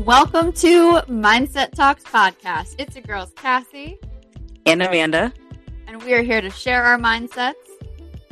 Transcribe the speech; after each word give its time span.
Welcome 0.00 0.52
to 0.52 1.00
Mindset 1.08 1.70
Talks 1.70 2.04
podcast. 2.04 2.74
It's 2.78 2.94
your 2.94 3.02
girls, 3.04 3.32
Cassie 3.34 3.98
and 4.66 4.82
Amanda, 4.82 5.32
and 5.86 6.02
we 6.02 6.12
are 6.12 6.20
here 6.20 6.42
to 6.42 6.50
share 6.50 6.84
our 6.84 6.98
mindsets, 6.98 7.54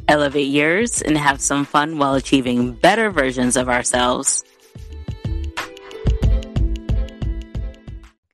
elevate 0.06 0.48
yours, 0.48 1.00
and 1.00 1.16
have 1.16 1.40
some 1.40 1.64
fun 1.64 1.96
while 1.96 2.16
achieving 2.16 2.74
better 2.74 3.10
versions 3.10 3.56
of 3.56 3.70
ourselves. 3.70 4.44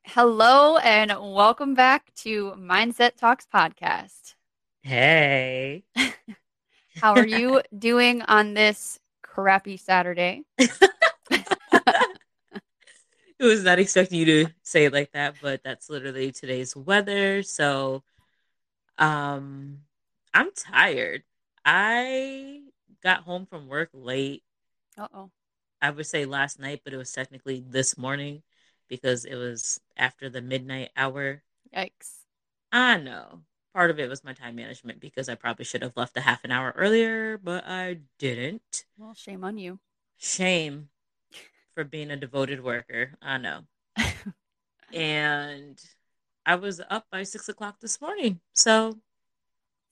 Hello, 0.03 0.75
and 0.79 1.13
welcome 1.17 1.73
back 1.73 2.13
to 2.15 2.51
Mindset 2.59 3.15
Talks 3.15 3.47
podcast. 3.51 4.35
Hey. 4.81 5.85
How 6.95 7.13
are 7.13 7.25
you 7.25 7.61
doing 7.79 8.23
on 8.23 8.55
this 8.55 8.99
crappy 9.21 9.77
Saturday? 9.77 10.43
I 13.41 13.45
was 13.45 13.63
not 13.63 13.79
expecting 13.79 14.19
you 14.19 14.25
to 14.25 14.53
say 14.61 14.85
it 14.85 14.93
like 14.93 15.13
that, 15.13 15.35
but 15.41 15.63
that's 15.63 15.89
literally 15.89 16.31
today's 16.31 16.75
weather. 16.75 17.41
So, 17.41 18.03
um, 18.99 19.79
I'm 20.31 20.51
tired. 20.55 21.23
I 21.65 22.61
got 23.01 23.23
home 23.23 23.47
from 23.47 23.67
work 23.67 23.89
late. 23.93 24.43
Uh 24.95 25.07
oh. 25.13 25.31
I 25.81 25.89
would 25.89 26.05
say 26.05 26.25
last 26.25 26.59
night, 26.59 26.81
but 26.83 26.93
it 26.93 26.97
was 26.97 27.11
technically 27.11 27.63
this 27.67 27.97
morning 27.97 28.43
because 28.87 29.25
it 29.25 29.35
was 29.35 29.79
after 29.97 30.29
the 30.29 30.41
midnight 30.41 30.91
hour. 30.95 31.41
Yikes. 31.75 32.19
I 32.71 32.97
know. 32.97 33.41
Part 33.73 33.89
of 33.89 33.99
it 33.99 34.09
was 34.09 34.23
my 34.23 34.33
time 34.33 34.55
management 34.55 34.99
because 34.99 35.29
I 35.29 35.35
probably 35.35 35.65
should 35.65 35.81
have 35.81 35.97
left 35.97 36.15
a 36.17 36.21
half 36.21 36.43
an 36.43 36.51
hour 36.51 36.73
earlier, 36.75 37.39
but 37.39 37.63
I 37.65 38.01
didn't. 38.19 38.85
Well, 38.99 39.15
shame 39.15 39.43
on 39.43 39.57
you. 39.57 39.79
Shame 40.17 40.89
for 41.73 41.83
being 41.83 42.11
a 42.11 42.17
devoted 42.17 42.63
worker. 42.63 43.11
I 43.21 43.37
know. 43.37 43.61
and 44.93 45.81
I 46.45 46.55
was 46.55 46.81
up 46.89 47.05
by 47.11 47.23
six 47.23 47.49
o'clock 47.49 47.79
this 47.79 48.01
morning. 48.01 48.39
So 48.53 48.97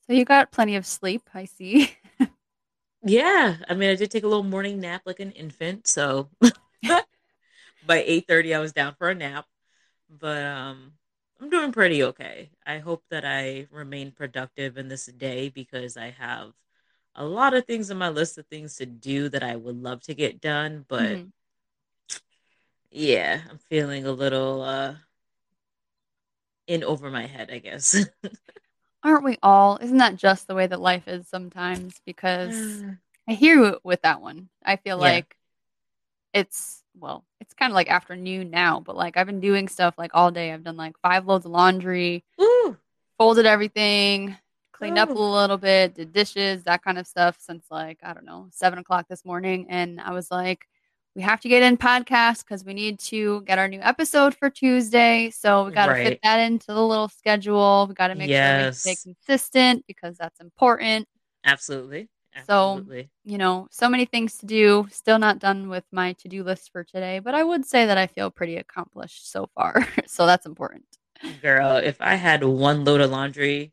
So 0.06 0.12
you 0.12 0.24
got 0.24 0.52
plenty 0.52 0.76
of 0.76 0.86
sleep, 0.86 1.22
I 1.34 1.44
see. 1.44 1.90
yeah. 3.02 3.56
I 3.68 3.74
mean 3.74 3.90
I 3.90 3.94
did 3.94 4.10
take 4.10 4.24
a 4.24 4.28
little 4.28 4.44
morning 4.44 4.80
nap 4.80 5.02
like 5.06 5.20
an 5.20 5.32
infant, 5.32 5.86
so 5.86 6.28
by 7.86 8.02
eight 8.06 8.26
thirty 8.26 8.54
I 8.54 8.60
was 8.60 8.72
down 8.72 8.94
for 8.94 9.10
a 9.10 9.14
nap. 9.14 9.46
But 10.08 10.44
um 10.44 10.92
I'm 11.40 11.48
doing 11.48 11.72
pretty 11.72 12.02
okay. 12.04 12.50
I 12.66 12.78
hope 12.78 13.02
that 13.10 13.24
I 13.24 13.66
remain 13.70 14.12
productive 14.12 14.76
in 14.76 14.88
this 14.88 15.06
day 15.06 15.48
because 15.48 15.96
I 15.96 16.10
have 16.10 16.52
a 17.14 17.24
lot 17.24 17.54
of 17.54 17.66
things 17.66 17.90
on 17.90 17.96
my 17.96 18.10
list 18.10 18.36
of 18.38 18.46
things 18.46 18.76
to 18.76 18.86
do 18.86 19.28
that 19.30 19.42
I 19.42 19.56
would 19.56 19.82
love 19.82 20.02
to 20.02 20.14
get 20.14 20.40
done, 20.40 20.84
but 20.88 21.16
mm-hmm 21.16 21.28
yeah, 22.90 23.40
I'm 23.48 23.58
feeling 23.58 24.06
a 24.06 24.12
little 24.12 24.62
uh 24.62 24.94
in 26.66 26.84
over 26.84 27.10
my 27.10 27.26
head, 27.26 27.50
I 27.50 27.58
guess. 27.58 27.96
Aren't 29.02 29.24
we 29.24 29.38
all? 29.42 29.78
Isn't 29.80 29.98
that 29.98 30.16
just 30.16 30.46
the 30.46 30.54
way 30.54 30.66
that 30.66 30.80
life 30.80 31.08
is 31.08 31.26
sometimes? 31.26 32.00
Because 32.04 32.82
I 33.28 33.32
hear 33.32 33.54
you 33.54 33.78
with 33.82 34.02
that 34.02 34.20
one. 34.20 34.48
I 34.64 34.76
feel 34.76 34.96
yeah. 34.98 35.02
like 35.02 35.36
it's 36.32 36.82
well, 36.98 37.24
it's 37.40 37.54
kind 37.54 37.72
of 37.72 37.74
like 37.74 37.88
afternoon 37.88 38.50
now, 38.50 38.80
but 38.80 38.96
like 38.96 39.16
I've 39.16 39.26
been 39.26 39.40
doing 39.40 39.68
stuff 39.68 39.94
like 39.96 40.10
all 40.14 40.30
day. 40.30 40.52
I've 40.52 40.64
done 40.64 40.76
like 40.76 40.98
five 41.02 41.26
loads 41.26 41.46
of 41.46 41.52
laundry, 41.52 42.24
Ooh. 42.40 42.76
folded 43.18 43.46
everything, 43.46 44.36
cleaned 44.72 44.98
Ooh. 44.98 45.02
up 45.02 45.10
a 45.10 45.18
little 45.18 45.58
bit, 45.58 45.94
did 45.94 46.12
dishes, 46.12 46.64
that 46.64 46.82
kind 46.82 46.98
of 46.98 47.06
stuff 47.06 47.36
since 47.40 47.64
like, 47.70 47.98
I 48.02 48.12
don't 48.12 48.24
know, 48.24 48.48
seven 48.50 48.78
o'clock 48.78 49.06
this 49.08 49.24
morning. 49.24 49.66
And 49.68 50.00
I 50.00 50.12
was 50.12 50.30
like, 50.30 50.66
we 51.14 51.22
have 51.22 51.40
to 51.40 51.48
get 51.48 51.62
in 51.62 51.76
podcast 51.76 52.44
because 52.44 52.64
we 52.64 52.72
need 52.72 52.98
to 53.00 53.42
get 53.42 53.58
our 53.58 53.68
new 53.68 53.80
episode 53.80 54.34
for 54.34 54.48
Tuesday. 54.48 55.30
So 55.30 55.64
we 55.64 55.72
got 55.72 55.86
to 55.86 55.92
right. 55.92 56.06
fit 56.06 56.20
that 56.22 56.38
into 56.38 56.68
the 56.68 56.84
little 56.84 57.08
schedule. 57.08 57.86
We 57.88 57.94
got 57.94 58.08
to 58.08 58.14
make 58.14 58.30
yes. 58.30 58.82
sure 58.82 58.90
we 58.90 58.94
stay 58.94 59.12
consistent 59.12 59.84
because 59.86 60.16
that's 60.16 60.40
important. 60.40 61.08
Absolutely. 61.44 62.08
Absolutely. 62.34 63.02
So, 63.02 63.08
you 63.24 63.38
know, 63.38 63.66
so 63.72 63.88
many 63.88 64.04
things 64.04 64.38
to 64.38 64.46
do. 64.46 64.86
Still 64.92 65.18
not 65.18 65.40
done 65.40 65.68
with 65.68 65.84
my 65.90 66.12
to 66.14 66.28
do 66.28 66.44
list 66.44 66.70
for 66.70 66.84
today, 66.84 67.18
but 67.18 67.34
I 67.34 67.42
would 67.42 67.66
say 67.66 67.86
that 67.86 67.98
I 67.98 68.06
feel 68.06 68.30
pretty 68.30 68.56
accomplished 68.56 69.30
so 69.32 69.48
far. 69.54 69.86
so 70.06 70.26
that's 70.26 70.46
important. 70.46 70.84
Girl, 71.42 71.76
if 71.76 72.00
I 72.00 72.14
had 72.14 72.44
one 72.44 72.84
load 72.84 73.00
of 73.00 73.10
laundry 73.10 73.72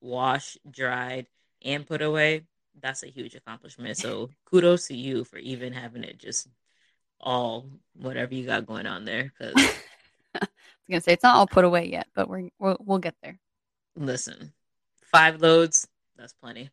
washed, 0.00 0.58
dried, 0.70 1.26
and 1.64 1.84
put 1.84 2.00
away, 2.00 2.42
that's 2.80 3.02
a 3.02 3.08
huge 3.08 3.34
accomplishment. 3.34 3.96
So 3.96 4.30
kudos 4.44 4.86
to 4.88 4.94
you 4.94 5.24
for 5.24 5.38
even 5.38 5.72
having 5.72 6.04
it 6.04 6.18
just 6.18 6.48
all 7.20 7.66
whatever 7.94 8.34
you 8.34 8.46
got 8.46 8.66
going 8.66 8.86
on 8.86 9.04
there. 9.04 9.32
Because 9.38 9.54
I 10.34 10.40
was 10.40 10.48
gonna 10.88 11.00
say 11.00 11.12
it's 11.12 11.22
not 11.22 11.36
all 11.36 11.46
put 11.46 11.64
away 11.64 11.86
yet, 11.86 12.06
but 12.14 12.28
we're 12.28 12.48
we'll, 12.58 12.76
we'll 12.80 12.98
get 12.98 13.14
there. 13.22 13.38
Listen, 13.96 14.52
five 15.10 15.40
loads, 15.40 15.86
that's 16.16 16.32
plenty. 16.34 16.70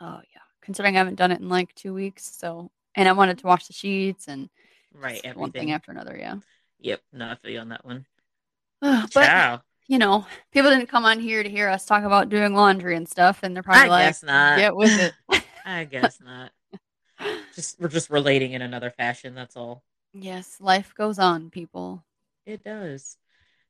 Oh 0.00 0.20
yeah, 0.34 0.40
considering 0.62 0.96
I 0.96 0.98
haven't 0.98 1.16
done 1.16 1.32
it 1.32 1.40
in 1.40 1.48
like 1.48 1.74
two 1.74 1.94
weeks, 1.94 2.36
so 2.36 2.70
and 2.94 3.08
I 3.08 3.12
wanted 3.12 3.38
to 3.38 3.46
wash 3.46 3.66
the 3.66 3.72
sheets 3.72 4.28
and 4.28 4.48
right 4.92 5.20
everything. 5.24 5.40
one 5.40 5.52
thing 5.52 5.72
after 5.72 5.90
another. 5.90 6.16
Yeah. 6.18 6.36
Yep. 6.80 7.00
No, 7.12 7.30
I 7.30 7.34
feel 7.36 7.50
you 7.52 7.58
on 7.60 7.68
that 7.70 7.84
one. 7.84 8.06
but 8.80 9.10
Ciao. 9.10 9.62
you 9.86 9.98
know, 9.98 10.26
people 10.52 10.70
didn't 10.70 10.88
come 10.88 11.04
on 11.04 11.20
here 11.20 11.42
to 11.42 11.48
hear 11.48 11.68
us 11.68 11.86
talk 11.86 12.04
about 12.04 12.28
doing 12.28 12.54
laundry 12.54 12.96
and 12.96 13.08
stuff, 13.08 13.40
and 13.42 13.54
they're 13.54 13.62
probably 13.62 13.84
I 13.84 13.88
like, 13.88 14.06
guess 14.06 14.22
not. 14.22 14.58
"Get 14.58 14.76
with 14.76 14.98
it." 15.30 15.44
I 15.66 15.84
guess 15.84 16.18
not 16.24 16.52
just 17.54 17.80
we're 17.80 17.88
just 17.88 18.10
relating 18.10 18.52
in 18.52 18.62
another 18.62 18.90
fashion. 18.90 19.34
That's 19.34 19.56
all. 19.56 19.82
Yes, 20.12 20.56
life 20.60 20.94
goes 20.94 21.18
on, 21.18 21.50
people. 21.50 22.04
It 22.46 22.64
does. 22.64 23.16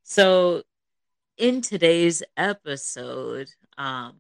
So, 0.03 0.63
in 1.37 1.61
today's 1.61 2.23
episode, 2.37 3.49
um, 3.77 4.15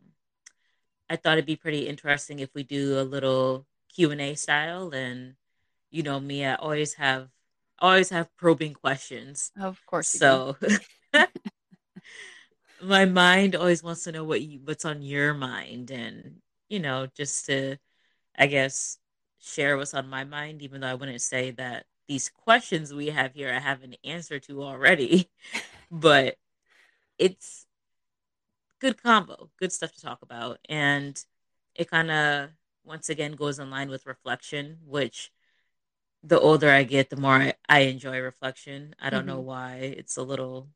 I 1.09 1.17
thought 1.17 1.35
it'd 1.35 1.47
be 1.47 1.57
pretty 1.57 1.87
interesting 1.87 2.41
if 2.41 2.53
we 2.55 2.63
do 2.63 2.99
a 2.99 3.03
little 3.03 3.67
Q 3.95 4.11
and 4.11 4.21
A 4.21 4.35
style. 4.35 4.91
And 4.91 5.35
you 5.91 6.03
know 6.03 6.19
me, 6.19 6.45
I 6.45 6.55
always 6.55 6.95
have 6.95 7.29
always 7.79 8.11
have 8.11 8.35
probing 8.37 8.75
questions. 8.75 9.53
Of 9.61 9.85
course. 9.87 10.09
So. 10.09 10.57
my 12.83 13.05
mind 13.05 13.57
always 13.57 13.83
wants 13.83 14.05
to 14.05 14.13
know 14.13 14.25
what 14.25 14.43
you, 14.43 14.61
what's 14.65 14.85
on 14.85 15.03
your 15.03 15.33
mind 15.33 15.91
and 15.91 16.37
you 16.69 16.79
know 16.79 17.07
just 17.17 17.47
to 17.47 17.77
i 18.39 18.47
guess 18.47 18.99
share 19.41 19.77
what's 19.77 19.95
on 19.95 20.09
my 20.09 20.25
mind, 20.25 20.63
even 20.63 20.81
though 20.81 20.89
I 20.89 20.95
wouldn't 20.95 21.21
say 21.23 21.51
that 21.53 21.87
these 22.09 22.29
questions 22.29 22.95
we 22.95 23.09
have 23.09 23.35
here 23.35 23.53
I 23.53 23.59
have 23.59 23.83
an 23.83 23.95
answer 24.05 24.39
to 24.41 24.63
already. 24.63 25.31
but 25.91 26.37
it's 27.19 27.67
good 28.81 29.03
combo, 29.03 29.51
good 29.59 29.73
stuff 29.73 29.93
to 29.95 30.01
talk 30.01 30.23
about. 30.23 30.59
And 30.69 31.23
it 31.75 31.91
kind 31.91 32.11
of, 32.11 32.51
once 32.85 33.09
again, 33.09 33.33
goes 33.33 33.59
in 33.59 33.71
line 33.71 33.89
with 33.89 34.07
reflection, 34.07 34.79
which 34.85 35.31
the 36.23 36.41
older 36.41 36.71
I 36.71 36.85
get, 36.85 37.11
the 37.11 37.17
more 37.17 37.35
I, 37.35 37.55
I 37.69 37.81
enjoy 37.81 38.21
reflection. 38.21 38.95
I 39.01 39.11
don't 39.11 39.21
mm-hmm. 39.21 39.29
know 39.29 39.41
why. 39.41 39.95
It's 39.97 40.17
a 40.17 40.23
little 40.23 40.69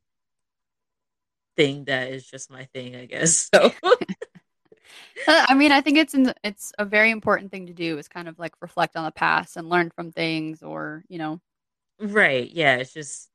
thing 1.57 1.85
that 1.85 2.11
is 2.11 2.27
just 2.29 2.51
my 2.51 2.65
thing, 2.67 2.97
I 2.97 3.07
guess. 3.07 3.51
So 3.55 3.73
I 5.27 5.55
mean, 5.55 5.73
I 5.73 5.81
think 5.81 5.99
it's 5.99 6.15
in, 6.15 6.33
it's 6.43 6.73
a 6.79 6.85
very 6.85 7.11
important 7.11 7.51
thing 7.51 7.67
to 7.67 7.73
do 7.73 7.99
is 7.99 8.09
kind 8.09 8.29
of 8.29 8.39
like 8.39 8.55
reflect 8.61 8.97
on 8.97 9.05
the 9.05 9.11
past 9.11 9.57
and 9.57 9.69
learn 9.69 9.91
from 9.91 10.13
things 10.13 10.63
or, 10.63 11.05
you 11.09 11.19
know. 11.19 11.41
Right. 12.01 12.51
Yeah, 12.51 12.77
it's 12.77 12.93
just 12.93 13.29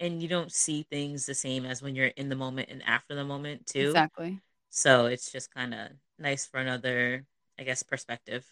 and 0.00 0.22
you 0.22 0.28
don't 0.28 0.52
see 0.52 0.84
things 0.84 1.26
the 1.26 1.34
same 1.34 1.64
as 1.64 1.82
when 1.82 1.94
you're 1.94 2.06
in 2.06 2.28
the 2.28 2.36
moment 2.36 2.68
and 2.70 2.82
after 2.86 3.14
the 3.14 3.24
moment 3.24 3.66
too. 3.66 3.88
Exactly. 3.88 4.40
So 4.70 5.06
it's 5.06 5.32
just 5.32 5.52
kind 5.52 5.74
of 5.74 5.88
nice 6.18 6.46
for 6.46 6.58
another, 6.58 7.24
I 7.58 7.64
guess, 7.64 7.82
perspective. 7.82 8.46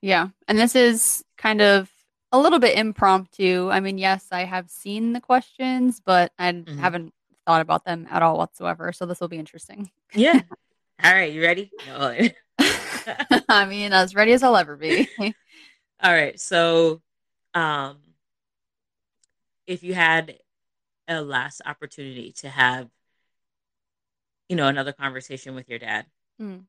Yeah. 0.00 0.28
And 0.46 0.58
this 0.58 0.76
is 0.76 1.24
kind 1.36 1.60
of 1.60 1.90
a 2.30 2.38
little 2.38 2.58
bit 2.58 2.78
impromptu. 2.78 3.70
I 3.70 3.80
mean, 3.80 3.98
yes, 3.98 4.28
I 4.30 4.44
have 4.44 4.70
seen 4.70 5.12
the 5.12 5.20
questions, 5.20 6.00
but 6.04 6.32
I 6.38 6.52
mm-hmm. 6.52 6.78
haven't 6.78 7.12
thought 7.46 7.62
about 7.62 7.84
them 7.84 8.06
at 8.10 8.22
all 8.22 8.38
whatsoever. 8.38 8.92
So 8.92 9.06
this 9.06 9.20
will 9.20 9.28
be 9.28 9.38
interesting. 9.38 9.90
Yeah. 10.14 10.42
All 11.02 11.12
right, 11.12 11.32
you 11.32 11.42
ready? 11.42 11.70
No. 11.86 12.16
I 13.48 13.66
mean, 13.66 13.92
as 13.92 14.14
ready 14.14 14.32
as 14.32 14.42
I'll 14.42 14.56
ever 14.56 14.76
be. 14.76 15.08
All 15.20 16.12
right. 16.12 16.38
So, 16.40 17.00
um, 17.54 17.98
if 19.66 19.84
you 19.84 19.94
had 19.94 20.38
a 21.06 21.22
last 21.22 21.62
opportunity 21.64 22.32
to 22.38 22.48
have, 22.48 22.88
you 24.48 24.56
know, 24.56 24.66
another 24.66 24.92
conversation 24.92 25.54
with 25.54 25.68
your 25.68 25.78
dad, 25.78 26.06
mm. 26.40 26.64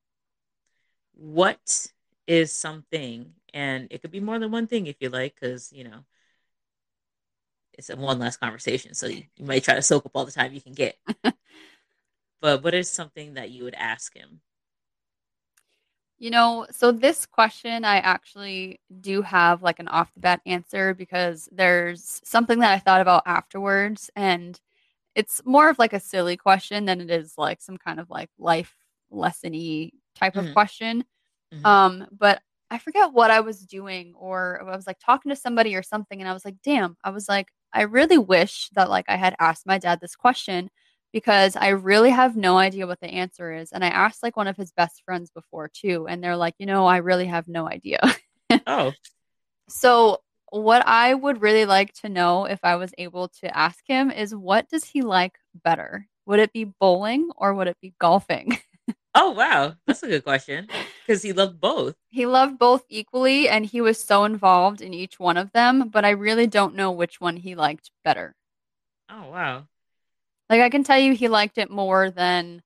what 1.14 1.88
is 2.28 2.52
something, 2.52 3.32
and 3.52 3.88
it 3.90 4.00
could 4.00 4.12
be 4.12 4.20
more 4.20 4.38
than 4.38 4.52
one 4.52 4.68
thing 4.68 4.86
if 4.86 4.96
you 5.00 5.08
like, 5.08 5.34
because, 5.34 5.72
you 5.72 5.84
know, 5.84 6.04
it's 7.72 7.90
a 7.90 7.96
one 7.96 8.20
last 8.20 8.38
conversation. 8.38 8.94
So 8.94 9.06
you, 9.06 9.24
you 9.36 9.44
might 9.44 9.64
try 9.64 9.74
to 9.74 9.82
soak 9.82 10.06
up 10.06 10.12
all 10.14 10.24
the 10.24 10.32
time 10.32 10.52
you 10.52 10.60
can 10.60 10.74
get. 10.74 10.96
But 12.40 12.62
what 12.62 12.74
is 12.74 12.90
something 12.90 13.34
that 13.34 13.50
you 13.50 13.64
would 13.64 13.74
ask 13.74 14.14
him? 14.14 14.42
You 16.18 16.30
know, 16.30 16.66
so 16.70 16.92
this 16.92 17.24
question 17.24 17.84
I 17.84 17.96
actually 17.98 18.80
do 19.00 19.22
have 19.22 19.62
like 19.62 19.78
an 19.78 19.88
off 19.88 20.12
the 20.12 20.20
bat 20.20 20.40
answer 20.44 20.92
because 20.94 21.48
there's 21.50 22.20
something 22.24 22.58
that 22.58 22.72
I 22.72 22.78
thought 22.78 23.00
about 23.00 23.22
afterwards 23.26 24.10
and 24.16 24.60
it's 25.14 25.42
more 25.46 25.70
of 25.70 25.78
like 25.78 25.92
a 25.94 26.00
silly 26.00 26.36
question 26.36 26.86
than 26.86 27.00
it 27.02 27.10
is 27.12 27.34
like 27.38 27.62
some 27.62 27.78
kind 27.78 28.00
of 28.00 28.10
like 28.10 28.30
life 28.38 28.74
lessony 29.12 29.92
type 30.16 30.36
of 30.36 30.46
Mhm. 30.46 30.52
question. 30.54 31.04
Mhm. 31.54 31.64
Um, 31.66 32.08
but 32.12 32.42
I 32.70 32.78
forget 32.78 33.12
what 33.12 33.30
I 33.30 33.40
was 33.40 33.66
doing 33.66 34.14
or 34.16 34.62
I 34.68 34.76
was 34.76 34.86
like 34.86 34.98
talking 35.00 35.30
to 35.30 35.36
somebody 35.36 35.74
or 35.76 35.82
something 35.82 36.20
and 36.20 36.28
I 36.28 36.32
was 36.34 36.44
like, 36.44 36.56
damn, 36.64 36.96
I 37.04 37.10
was 37.10 37.28
like, 37.28 37.52
I 37.72 37.82
really 37.82 38.18
wish 38.18 38.70
that 38.74 38.90
like 38.90 39.06
I 39.08 39.16
had 39.16 39.36
asked 39.40 39.66
my 39.66 39.78
dad 39.78 40.00
this 40.00 40.16
question 40.16 40.70
because 41.12 41.56
I 41.56 41.68
really 41.68 42.10
have 42.10 42.36
no 42.36 42.58
idea 42.58 42.86
what 42.86 43.00
the 43.00 43.08
answer 43.08 43.52
is. 43.52 43.72
And 43.72 43.84
I 43.84 43.88
asked 43.88 44.22
like 44.22 44.36
one 44.36 44.48
of 44.48 44.56
his 44.56 44.72
best 44.72 45.02
friends 45.04 45.30
before 45.30 45.68
too, 45.68 46.06
and 46.08 46.22
they're 46.22 46.36
like, 46.36 46.54
you 46.58 46.66
know, 46.66 46.86
I 46.86 46.98
really 46.98 47.26
have 47.26 47.48
no 47.48 47.68
idea. 47.68 48.00
Oh, 48.66 48.92
so 49.68 50.20
what 50.50 50.86
I 50.86 51.14
would 51.14 51.40
really 51.40 51.64
like 51.64 51.92
to 52.02 52.08
know 52.08 52.44
if 52.44 52.58
I 52.62 52.76
was 52.76 52.92
able 52.98 53.28
to 53.40 53.56
ask 53.56 53.78
him 53.86 54.10
is 54.10 54.34
what 54.34 54.68
does 54.68 54.84
he 54.84 55.02
like 55.02 55.38
better? 55.64 56.06
Would 56.26 56.40
it 56.40 56.52
be 56.52 56.64
bowling 56.64 57.30
or 57.36 57.54
would 57.54 57.68
it 57.68 57.76
be 57.80 57.94
golfing? 58.00 58.58
oh 59.14 59.30
wow, 59.30 59.74
that's 59.86 60.02
a 60.02 60.08
good 60.08 60.24
question 60.24 60.68
because 61.06 61.22
he 61.22 61.32
loved 61.32 61.60
both. 61.60 61.94
He 62.10 62.26
loved 62.26 62.58
both 62.58 62.84
equally 62.88 63.48
and 63.48 63.64
he 63.64 63.80
was 63.80 64.02
so 64.02 64.24
involved 64.24 64.80
in 64.80 64.92
each 64.92 65.20
one 65.20 65.36
of 65.36 65.52
them, 65.52 65.88
but 65.88 66.04
I 66.04 66.10
really 66.10 66.46
don't 66.46 66.74
know 66.74 66.90
which 66.90 67.20
one 67.20 67.36
he 67.36 67.54
liked 67.54 67.90
better. 68.04 68.34
Oh 69.08 69.30
wow. 69.30 69.66
Like 70.50 70.62
I 70.62 70.68
can 70.68 70.82
tell 70.82 70.98
you 70.98 71.14
he 71.14 71.28
liked 71.28 71.58
it 71.58 71.70
more 71.70 72.10
than 72.10 72.60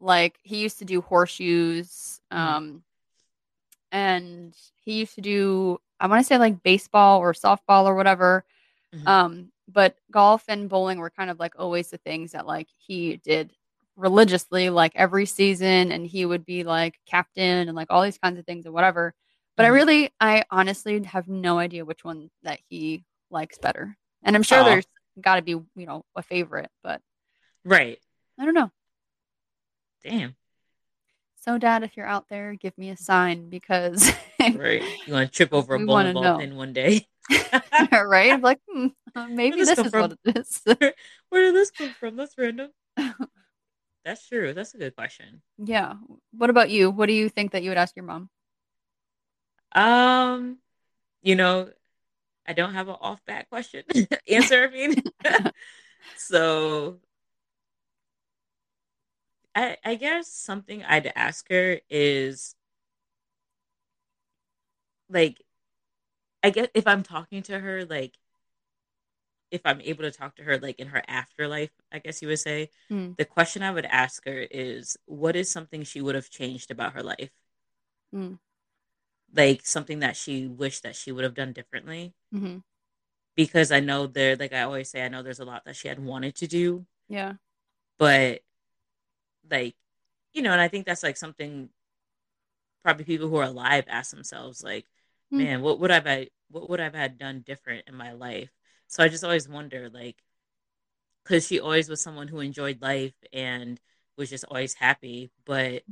like 0.00 0.38
he 0.42 0.58
used 0.58 0.78
to 0.78 0.84
do 0.84 1.00
horseshoes 1.00 2.20
Mhm. 2.32 2.36
um 2.38 2.84
and 3.92 4.54
he 4.84 5.00
used 5.00 5.14
to 5.16 5.20
do 5.20 5.78
I 6.00 6.06
want 6.06 6.20
to 6.20 6.24
say 6.26 6.38
like 6.38 6.62
baseball 6.62 7.18
or 7.20 7.32
softball 7.32 7.84
or 7.86 7.94
whatever. 7.96 8.44
Mhm. 8.94 9.08
Um 9.08 9.52
but 9.68 9.96
golf 10.12 10.44
and 10.48 10.68
bowling 10.68 10.98
were 11.00 11.10
kind 11.10 11.30
of 11.30 11.40
like 11.40 11.54
always 11.58 11.90
the 11.90 11.98
things 11.98 12.32
that 12.32 12.46
like 12.46 12.68
he 12.78 13.16
did 13.18 13.52
religiously 13.96 14.70
like 14.70 14.92
every 14.94 15.26
season 15.26 15.90
and 15.90 16.06
he 16.06 16.24
would 16.26 16.44
be 16.44 16.62
like 16.62 17.00
captain 17.06 17.66
and 17.68 17.74
like 17.74 17.88
all 17.90 18.02
these 18.02 18.18
kinds 18.18 18.38
of 18.38 18.46
things 18.46 18.66
or 18.66 18.72
whatever. 18.72 19.14
But 19.56 19.66
I 19.66 19.70
Mhm. 19.70 19.74
really 19.74 20.10
I 20.20 20.44
honestly 20.50 21.02
have 21.04 21.28
no 21.28 21.58
idea 21.58 21.84
which 21.84 22.04
one 22.04 22.30
that 22.44 22.60
he 22.68 23.04
likes 23.30 23.58
better. 23.58 23.96
And 24.22 24.36
I'm 24.36 24.42
sure 24.44 24.60
Aw. 24.60 24.64
there's 24.64 24.86
got 25.20 25.36
to 25.36 25.42
be, 25.42 25.52
you 25.52 25.86
know, 25.86 26.04
a 26.14 26.22
favorite, 26.22 26.70
but 26.84 27.00
Right. 27.66 27.98
I 28.38 28.44
don't 28.44 28.54
know. 28.54 28.70
Damn. 30.04 30.36
So, 31.44 31.58
Dad, 31.58 31.82
if 31.82 31.96
you're 31.96 32.06
out 32.06 32.28
there, 32.28 32.54
give 32.54 32.78
me 32.78 32.90
a 32.90 32.96
sign 32.96 33.50
because, 33.50 34.12
Right. 34.40 34.82
You 35.06 35.12
want 35.12 35.32
to 35.32 35.36
trip 35.36 35.52
over 35.52 35.74
a 35.74 35.84
bowling 35.84 36.14
ball 36.14 36.38
pin 36.38 36.54
one 36.54 36.72
day? 36.72 37.08
right? 37.92 38.32
I'm 38.32 38.40
like, 38.40 38.60
hmm, 38.70 38.88
uh, 39.16 39.26
maybe 39.26 39.56
this 39.56 39.70
this 39.70 39.86
is 39.86 39.90
from? 39.90 40.00
what 40.02 40.18
it 40.24 40.38
is. 40.38 40.62
Where 41.28 41.42
did 41.42 41.56
this 41.56 41.72
come 41.72 41.90
from? 41.98 42.14
That's 42.14 42.38
random. 42.38 42.70
That's 44.04 44.28
true. 44.28 44.54
That's 44.54 44.74
a 44.74 44.78
good 44.78 44.94
question. 44.94 45.42
yeah. 45.58 45.94
What 46.30 46.50
about 46.50 46.70
you? 46.70 46.90
What 46.90 47.06
do 47.06 47.12
you 47.12 47.28
think 47.28 47.50
that 47.50 47.64
you 47.64 47.70
would 47.70 47.78
ask 47.78 47.96
your 47.96 48.04
mom? 48.04 48.30
Um, 49.72 50.58
you 51.22 51.34
know, 51.34 51.70
I 52.46 52.52
don't 52.52 52.74
have 52.74 52.88
an 52.88 52.96
off 53.00 53.20
bat 53.26 53.48
question 53.50 53.82
answer. 54.28 54.68
I 54.68 54.70
mean, 54.70 55.02
so 56.16 56.98
I 59.56 59.76
I 59.84 59.94
guess 59.96 60.28
something 60.28 60.84
I'd 60.84 61.12
ask 61.16 61.48
her 61.50 61.80
is 61.90 62.54
like 65.08 65.42
I 66.42 66.50
guess 66.50 66.68
if 66.74 66.86
I'm 66.86 67.02
talking 67.02 67.42
to 67.44 67.58
her 67.58 67.84
like 67.84 68.16
if 69.50 69.60
I'm 69.64 69.80
able 69.80 70.02
to 70.04 70.10
talk 70.10 70.36
to 70.36 70.42
her 70.44 70.58
like 70.58 70.78
in 70.80 70.88
her 70.88 71.02
afterlife, 71.08 71.70
I 71.92 71.98
guess 72.00 72.22
you 72.22 72.28
would 72.28 72.38
say, 72.40 72.70
Hmm. 72.88 73.12
the 73.18 73.24
question 73.24 73.62
I 73.62 73.70
would 73.72 73.86
ask 73.86 74.24
her 74.26 74.46
is 74.50 74.96
what 75.06 75.36
is 75.36 75.50
something 75.50 75.84
she 75.84 76.00
would 76.00 76.14
have 76.14 76.30
changed 76.30 76.70
about 76.70 76.92
her 76.94 77.02
life? 77.02 77.30
Hmm. 78.12 78.34
Like 79.34 79.66
something 79.66 80.00
that 80.00 80.16
she 80.16 80.46
wished 80.46 80.82
that 80.84 80.96
she 80.96 81.12
would 81.12 81.24
have 81.24 81.34
done 81.34 81.52
differently. 81.52 82.14
hmm 82.32 82.58
Because 83.36 83.70
I 83.72 83.80
know 83.80 84.06
there, 84.06 84.36
like 84.36 84.52
I 84.52 84.62
always 84.62 84.90
say, 84.90 85.04
I 85.04 85.08
know 85.08 85.22
there's 85.22 85.40
a 85.40 85.44
lot 85.44 85.64
that 85.66 85.76
she 85.76 85.88
had 85.88 85.98
wanted 86.00 86.34
to 86.36 86.46
do, 86.46 86.86
Yeah. 87.08 87.34
but 87.98 88.42
like, 89.50 89.76
you 90.32 90.42
know, 90.42 90.52
and 90.52 90.60
I 90.60 90.68
think 90.68 90.86
that's 90.86 91.02
like 91.02 91.16
something 91.16 91.70
probably 92.82 93.04
people 93.04 93.28
who 93.28 93.36
are 93.36 93.44
alive 93.44 93.84
ask 93.88 94.10
themselves, 94.12 94.62
like, 94.62 94.86
Hmm. 95.30 95.38
man, 95.38 95.62
what 95.62 95.80
would 95.80 95.90
I've 95.90 96.06
had, 96.06 96.30
what 96.50 96.70
would 96.70 96.80
I've 96.80 96.94
had 96.94 97.18
done 97.18 97.40
different 97.40 97.88
in 97.88 97.94
my 97.94 98.12
life? 98.12 98.50
So 98.86 99.02
I 99.02 99.08
just 99.08 99.24
always 99.24 99.48
wonder, 99.48 99.90
like, 99.90 100.22
because 101.24 101.46
she 101.46 101.58
always 101.60 101.88
was 101.88 102.00
someone 102.00 102.28
who 102.28 102.40
enjoyed 102.40 102.80
life 102.80 103.14
and 103.32 103.80
was 104.16 104.30
just 104.30 104.44
always 104.44 104.74
happy, 104.74 105.30
but 105.44 105.82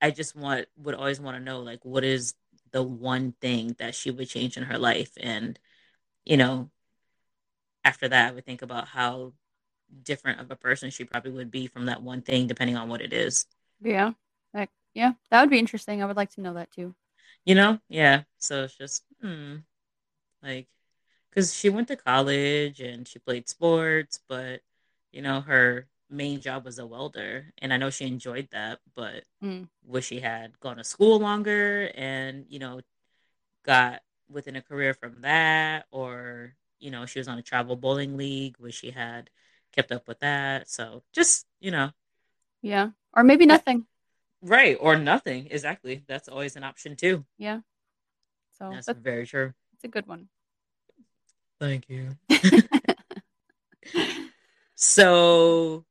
I 0.00 0.10
just 0.10 0.34
want 0.36 0.66
would 0.76 0.94
always 0.94 1.20
want 1.20 1.36
to 1.36 1.42
know, 1.42 1.60
like, 1.60 1.84
what 1.84 2.04
is 2.04 2.34
the 2.72 2.82
one 2.82 3.32
thing 3.40 3.74
that 3.78 3.94
she 3.94 4.10
would 4.10 4.28
change 4.28 4.56
in 4.56 4.64
her 4.64 4.78
life, 4.78 5.12
and 5.16 5.58
you 6.24 6.36
know, 6.36 6.70
after 7.84 8.08
that, 8.08 8.28
I 8.28 8.32
would 8.32 8.44
think 8.44 8.62
about 8.62 8.88
how 8.88 9.32
different 10.02 10.40
of 10.40 10.50
a 10.50 10.56
person 10.56 10.90
she 10.90 11.04
probably 11.04 11.32
would 11.32 11.50
be 11.50 11.66
from 11.66 11.86
that 11.86 12.02
one 12.02 12.22
thing, 12.22 12.46
depending 12.46 12.76
on 12.76 12.88
what 12.88 13.00
it 13.00 13.12
is. 13.12 13.46
Yeah. 13.82 14.12
Like, 14.54 14.70
yeah. 14.94 15.12
That 15.30 15.40
would 15.40 15.50
be 15.50 15.58
interesting. 15.58 16.02
I 16.02 16.06
would 16.06 16.16
like 16.16 16.30
to 16.30 16.40
know 16.40 16.54
that 16.54 16.70
too. 16.72 16.94
You 17.44 17.54
know? 17.54 17.78
Yeah. 17.88 18.22
So 18.38 18.64
it's 18.64 18.76
just, 18.76 19.04
hmm, 19.20 19.56
like, 20.42 20.68
because 21.30 21.54
she 21.54 21.68
went 21.68 21.88
to 21.88 21.96
college 21.96 22.80
and 22.80 23.06
she 23.06 23.18
played 23.18 23.48
sports, 23.48 24.20
but 24.28 24.60
you 25.12 25.22
know, 25.22 25.40
her 25.42 25.88
main 26.10 26.40
job 26.40 26.64
was 26.64 26.78
a 26.78 26.86
welder, 26.86 27.52
and 27.58 27.72
I 27.72 27.76
know 27.78 27.90
she 27.90 28.06
enjoyed 28.06 28.48
that, 28.52 28.80
but 28.94 29.24
Mm. 29.42 29.68
wish 29.84 30.06
she 30.06 30.20
had 30.20 30.58
gone 30.60 30.76
to 30.78 30.84
school 30.84 31.18
longer 31.20 31.90
and 31.94 32.46
you 32.48 32.58
know 32.58 32.80
got 33.64 34.02
within 34.28 34.56
a 34.56 34.62
career 34.62 34.94
from 34.94 35.20
that, 35.22 35.86
or 35.90 36.54
you 36.78 36.90
know, 36.90 37.06
she 37.06 37.18
was 37.18 37.28
on 37.28 37.38
a 37.38 37.42
travel 37.42 37.76
bowling 37.76 38.16
league, 38.16 38.56
wish 38.58 38.76
she 38.76 38.90
had 38.90 39.30
kept 39.76 39.92
up 39.92 40.08
with 40.08 40.18
that. 40.20 40.68
So 40.68 41.02
just 41.12 41.46
you 41.60 41.70
know, 41.70 41.90
Yeah. 42.62 42.90
Or 43.14 43.22
maybe 43.22 43.46
nothing. 43.46 43.86
right 44.42 44.76
or 44.80 44.96
nothing. 44.96 45.48
Exactly. 45.50 46.02
That's 46.08 46.28
always 46.28 46.56
an 46.56 46.64
option 46.64 46.96
too. 46.96 47.24
Yeah. 47.38 47.60
So 48.58 48.70
That's 48.72 48.86
that's, 48.86 48.98
very 48.98 49.26
true. 49.26 49.52
that's 49.72 49.84
a 49.84 49.88
good 49.88 50.06
one. 50.06 50.28
Thank 51.60 51.88
you. 51.88 52.16
So 54.78 55.84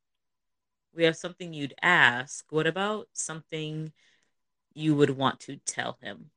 we 0.94 1.06
have 1.06 1.16
something 1.18 1.54
you'd 1.54 1.74
ask. 1.82 2.46
What 2.52 2.68
about 2.68 3.08
something 3.14 3.92
you 4.74 4.96
would 4.96 5.10
want 5.10 5.40
to 5.42 5.58
tell 5.66 5.98
him? 6.02 6.30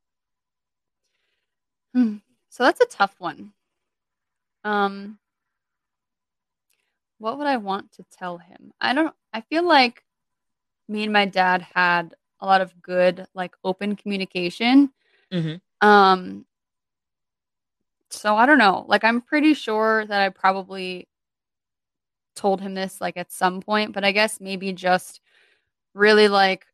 Hmm. 1.94 2.16
So 2.48 2.64
that's 2.64 2.80
a 2.80 2.86
tough 2.86 3.14
one. 3.18 3.52
Um, 4.64 5.18
what 7.18 7.38
would 7.38 7.46
I 7.46 7.56
want 7.58 7.92
to 7.92 8.04
tell 8.12 8.38
him? 8.38 8.72
I 8.80 8.94
don't. 8.94 9.14
I 9.32 9.40
feel 9.42 9.66
like 9.66 10.04
me 10.88 11.04
and 11.04 11.12
my 11.12 11.26
dad 11.26 11.62
had 11.74 12.14
a 12.40 12.46
lot 12.46 12.60
of 12.62 12.80
good, 12.82 13.26
like, 13.34 13.54
open 13.64 13.96
communication. 13.96 14.92
Mhm. 15.32 15.60
Um, 15.80 16.46
so 18.10 18.36
I 18.36 18.46
don't 18.46 18.58
know. 18.58 18.84
Like, 18.88 19.04
I'm 19.04 19.20
pretty 19.20 19.54
sure 19.54 20.06
that 20.06 20.20
I 20.22 20.28
probably 20.30 21.08
told 22.36 22.60
him 22.60 22.74
this 22.74 23.00
like 23.00 23.16
at 23.16 23.32
some 23.32 23.60
point, 23.60 23.92
but 23.92 24.04
I 24.04 24.12
guess 24.12 24.40
maybe 24.40 24.72
just 24.72 25.20
really 25.94 26.28
like 26.28 26.66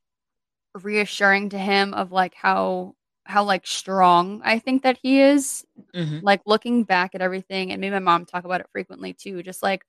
reassuring 0.82 1.50
to 1.50 1.58
him 1.58 1.94
of 1.94 2.12
like 2.12 2.34
how 2.34 2.94
how 3.26 3.44
like 3.44 3.66
strong 3.66 4.42
I 4.44 4.58
think 4.60 4.82
that 4.84 4.98
he 5.02 5.20
is 5.20 5.64
Mhm. 5.94 6.24
like 6.24 6.42
looking 6.46 6.84
back 6.84 7.14
at 7.14 7.22
everything 7.22 7.72
and 7.72 7.80
me 7.80 7.88
and 7.88 7.94
my 7.96 8.00
mom 8.00 8.26
talk 8.26 8.44
about 8.44 8.60
it 8.62 8.68
frequently 8.72 9.14
too 9.14 9.42
just 9.42 9.62
like 9.62 9.84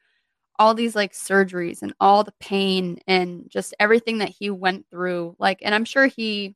all 0.60 0.74
these 0.74 0.96
like 0.96 1.14
surgeries 1.14 1.82
and 1.82 1.94
all 2.00 2.24
the 2.24 2.34
pain 2.40 3.00
and 3.08 3.46
just 3.50 3.74
everything 3.80 4.20
that 4.20 4.30
he 4.30 4.50
went 4.50 4.86
through 4.90 5.36
like 5.40 5.60
and 5.62 5.76
i'm 5.76 5.86
sure 5.86 6.08
he 6.08 6.56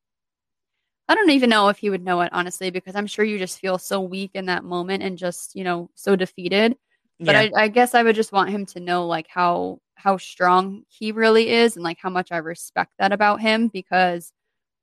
i 1.07 1.15
don't 1.15 1.29
even 1.31 1.49
know 1.49 1.69
if 1.69 1.77
he 1.77 1.89
would 1.89 2.03
know 2.03 2.21
it 2.21 2.29
honestly 2.33 2.69
because 2.69 2.95
i'm 2.95 3.07
sure 3.07 3.25
you 3.25 3.37
just 3.37 3.59
feel 3.59 3.77
so 3.77 4.01
weak 4.01 4.31
in 4.33 4.45
that 4.45 4.63
moment 4.63 5.03
and 5.03 5.17
just 5.17 5.55
you 5.55 5.63
know 5.63 5.89
so 5.95 6.15
defeated 6.15 6.75
but 7.19 7.35
Yeah. 7.35 7.49
I, 7.55 7.63
I 7.63 7.67
guess 7.67 7.93
i 7.95 8.03
would 8.03 8.15
just 8.15 8.31
want 8.31 8.49
him 8.49 8.65
to 8.67 8.79
know 8.79 9.05
like 9.05 9.27
how 9.29 9.79
how 9.95 10.17
strong 10.17 10.83
he 10.87 11.11
really 11.11 11.49
is 11.49 11.75
and 11.75 11.83
like 11.83 11.97
how 12.01 12.09
much 12.09 12.31
i 12.31 12.37
respect 12.37 12.93
that 12.99 13.11
about 13.11 13.41
him 13.41 13.67
because 13.67 14.31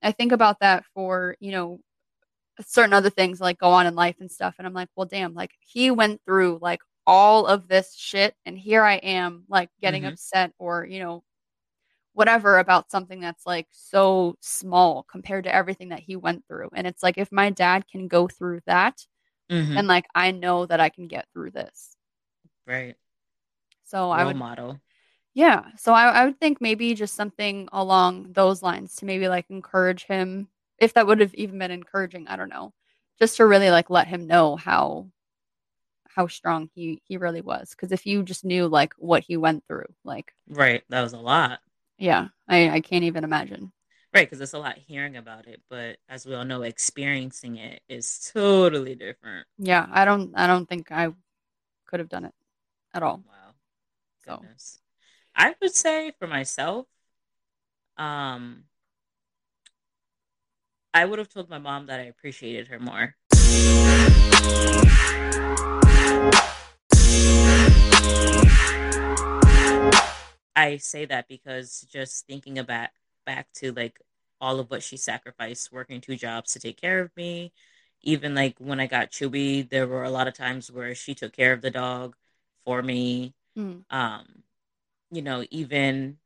i 0.02 0.12
think 0.12 0.32
about 0.32 0.60
that 0.60 0.84
for 0.94 1.36
you 1.40 1.52
know 1.52 1.80
certain 2.66 2.92
other 2.92 3.10
things 3.10 3.40
like 3.40 3.58
go 3.58 3.68
on 3.68 3.86
in 3.86 3.94
life 3.94 4.16
and 4.20 4.30
stuff 4.30 4.54
and 4.58 4.66
i'm 4.66 4.74
like 4.74 4.88
well 4.96 5.06
damn 5.06 5.34
like 5.34 5.52
he 5.60 5.90
went 5.90 6.20
through 6.24 6.58
like 6.62 6.80
all 7.06 7.46
of 7.46 7.68
this 7.68 7.94
shit 7.94 8.34
and 8.46 8.58
here 8.58 8.82
i 8.84 8.94
am 8.96 9.44
like 9.48 9.70
getting 9.80 10.04
Mhm. 10.04 10.08
upset 10.12 10.52
or 10.58 10.84
you 10.86 11.00
know 11.00 11.22
whatever 12.14 12.58
about 12.58 12.90
something 12.90 13.20
that's 13.20 13.46
like 13.46 13.66
so 13.72 14.36
small 14.40 15.04
compared 15.04 15.44
to 15.44 15.54
everything 15.54 15.90
that 15.90 16.00
he 16.00 16.16
went 16.16 16.44
through. 16.48 16.70
And 16.74 16.86
it's 16.86 17.02
like 17.02 17.18
if 17.18 17.30
my 17.30 17.50
dad 17.50 17.86
can 17.88 18.08
go 18.08 18.26
through 18.26 18.60
that, 18.66 19.06
Mhm. 19.50 19.74
then 19.76 19.86
like 19.86 20.06
I 20.14 20.30
know 20.32 20.66
that 20.66 20.80
I 20.80 20.88
can 20.88 21.08
get 21.08 21.28
through 21.32 21.52
this. 21.52 21.96
right. 22.66 22.96
So 23.84 24.10
I 24.10 24.24
would 24.24 24.36
model. 24.36 24.80
yeah. 25.34 25.64
So 25.76 25.92
I, 25.92 26.04
I 26.08 26.24
would 26.26 26.40
think 26.40 26.60
maybe 26.60 26.94
just 26.94 27.14
something 27.14 27.68
along 27.72 28.32
those 28.32 28.62
lines 28.62 28.96
to 28.96 29.06
maybe 29.06 29.28
like 29.28 29.46
encourage 29.50 30.04
him 30.04 30.48
if 30.78 30.94
that 30.94 31.06
would 31.06 31.20
have 31.20 31.34
even 31.34 31.58
been 31.58 31.70
encouraging, 31.70 32.28
I 32.28 32.36
don't 32.36 32.48
know. 32.50 32.72
Just 33.18 33.36
to 33.38 33.46
really 33.46 33.70
like 33.70 33.90
let 33.90 34.08
him 34.08 34.26
know 34.26 34.56
how 34.56 35.08
how 36.16 36.26
strong 36.26 36.70
he 36.74 37.00
he 37.04 37.18
really 37.18 37.42
was. 37.42 37.74
Cause 37.74 37.92
if 37.92 38.06
you 38.06 38.22
just 38.22 38.44
knew 38.44 38.66
like 38.66 38.94
what 38.96 39.22
he 39.22 39.36
went 39.36 39.64
through, 39.68 39.84
like 40.02 40.32
Right. 40.48 40.82
That 40.88 41.02
was 41.02 41.12
a 41.12 41.18
lot. 41.18 41.60
yeah, 41.98 42.28
I, 42.48 42.70
I 42.70 42.80
can't 42.80 43.04
even 43.04 43.22
imagine. 43.22 43.70
Right, 44.14 44.26
because 44.26 44.40
it's 44.40 44.54
a 44.54 44.58
lot 44.58 44.78
hearing 44.78 45.18
about 45.18 45.46
it, 45.46 45.60
but 45.68 45.98
as 46.08 46.24
we 46.24 46.34
all 46.34 46.44
know, 46.44 46.62
experiencing 46.62 47.56
it 47.56 47.82
is 47.88 48.30
totally 48.32 48.94
different. 48.94 49.46
Yeah, 49.58 49.86
I 49.92 50.06
don't 50.06 50.32
I 50.34 50.46
don't 50.46 50.66
think 50.66 50.90
I 50.90 51.08
could 51.86 52.00
have 52.00 52.08
done 52.08 52.24
it 52.24 52.34
at 52.94 53.02
all. 53.02 53.22
Wow. 53.26 53.54
So 54.24 54.36
Goodness. 54.38 54.80
I 55.36 55.54
would 55.60 55.74
say 55.74 56.12
for 56.18 56.26
myself, 56.26 56.86
um, 57.98 58.64
I 60.94 61.04
would 61.04 61.18
have 61.18 61.28
told 61.28 61.50
my 61.50 61.58
mom 61.58 61.86
that 61.86 62.00
I 62.00 62.04
appreciated 62.04 62.68
her 62.68 62.78
more. 62.80 63.14
I 70.54 70.78
say 70.78 71.04
that 71.04 71.28
because 71.28 71.86
just 71.90 72.26
thinking 72.26 72.58
about 72.58 72.88
back 73.24 73.48
to 73.54 73.72
like 73.72 74.00
all 74.40 74.58
of 74.58 74.70
what 74.70 74.82
she 74.82 74.96
sacrificed 74.96 75.72
working 75.72 76.00
two 76.00 76.16
jobs 76.16 76.52
to 76.52 76.58
take 76.58 76.80
care 76.80 77.00
of 77.00 77.14
me. 77.16 77.52
Even 78.02 78.34
like 78.34 78.56
when 78.58 78.80
I 78.80 78.86
got 78.86 79.10
Chewy, 79.10 79.68
there 79.68 79.86
were 79.86 80.04
a 80.04 80.10
lot 80.10 80.28
of 80.28 80.34
times 80.34 80.70
where 80.70 80.94
she 80.94 81.14
took 81.14 81.32
care 81.32 81.52
of 81.52 81.62
the 81.62 81.70
dog 81.70 82.16
for 82.64 82.82
me. 82.82 83.34
mm, 83.56 83.84
Um, 83.90 84.42
you 85.10 85.22
know, 85.22 85.44
even 85.50 86.18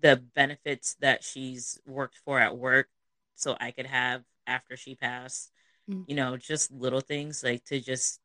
the 0.00 0.16
benefits 0.16 0.94
that 1.00 1.22
she's 1.24 1.80
worked 1.86 2.16
for 2.24 2.38
at 2.40 2.56
work 2.56 2.88
so 3.34 3.56
I 3.60 3.70
could 3.70 3.86
have 3.86 4.22
after 4.46 4.76
she 4.76 4.94
passed, 4.94 5.52
Mm. 5.88 6.04
you 6.08 6.14
know, 6.14 6.36
just 6.36 6.70
little 6.70 7.00
things 7.00 7.42
like 7.42 7.64
to 7.66 7.80
just 7.80 8.20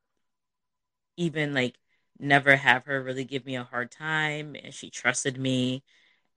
even 1.18 1.54
like 1.54 1.78
never 2.20 2.56
have 2.56 2.86
her 2.86 3.02
really 3.02 3.26
give 3.26 3.46
me 3.46 3.56
a 3.56 3.64
hard 3.64 3.92
time 3.92 4.56
and 4.64 4.74
she 4.74 4.90
trusted 4.90 5.38
me 5.38 5.84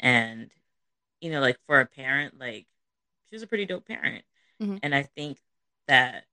and 0.00 0.50
you 1.20 1.30
know 1.30 1.40
like 1.40 1.58
for 1.66 1.80
a 1.80 1.87
parent 1.87 2.38
like 2.38 2.66
she 3.28 3.37
was 3.37 3.42
a 3.42 3.47
pretty 3.47 3.66
dope 3.66 3.87
parent 3.87 4.25
Mhm. 4.61 4.80
and 4.82 4.94
i 4.94 5.02
think 5.04 5.38
that 5.88 6.26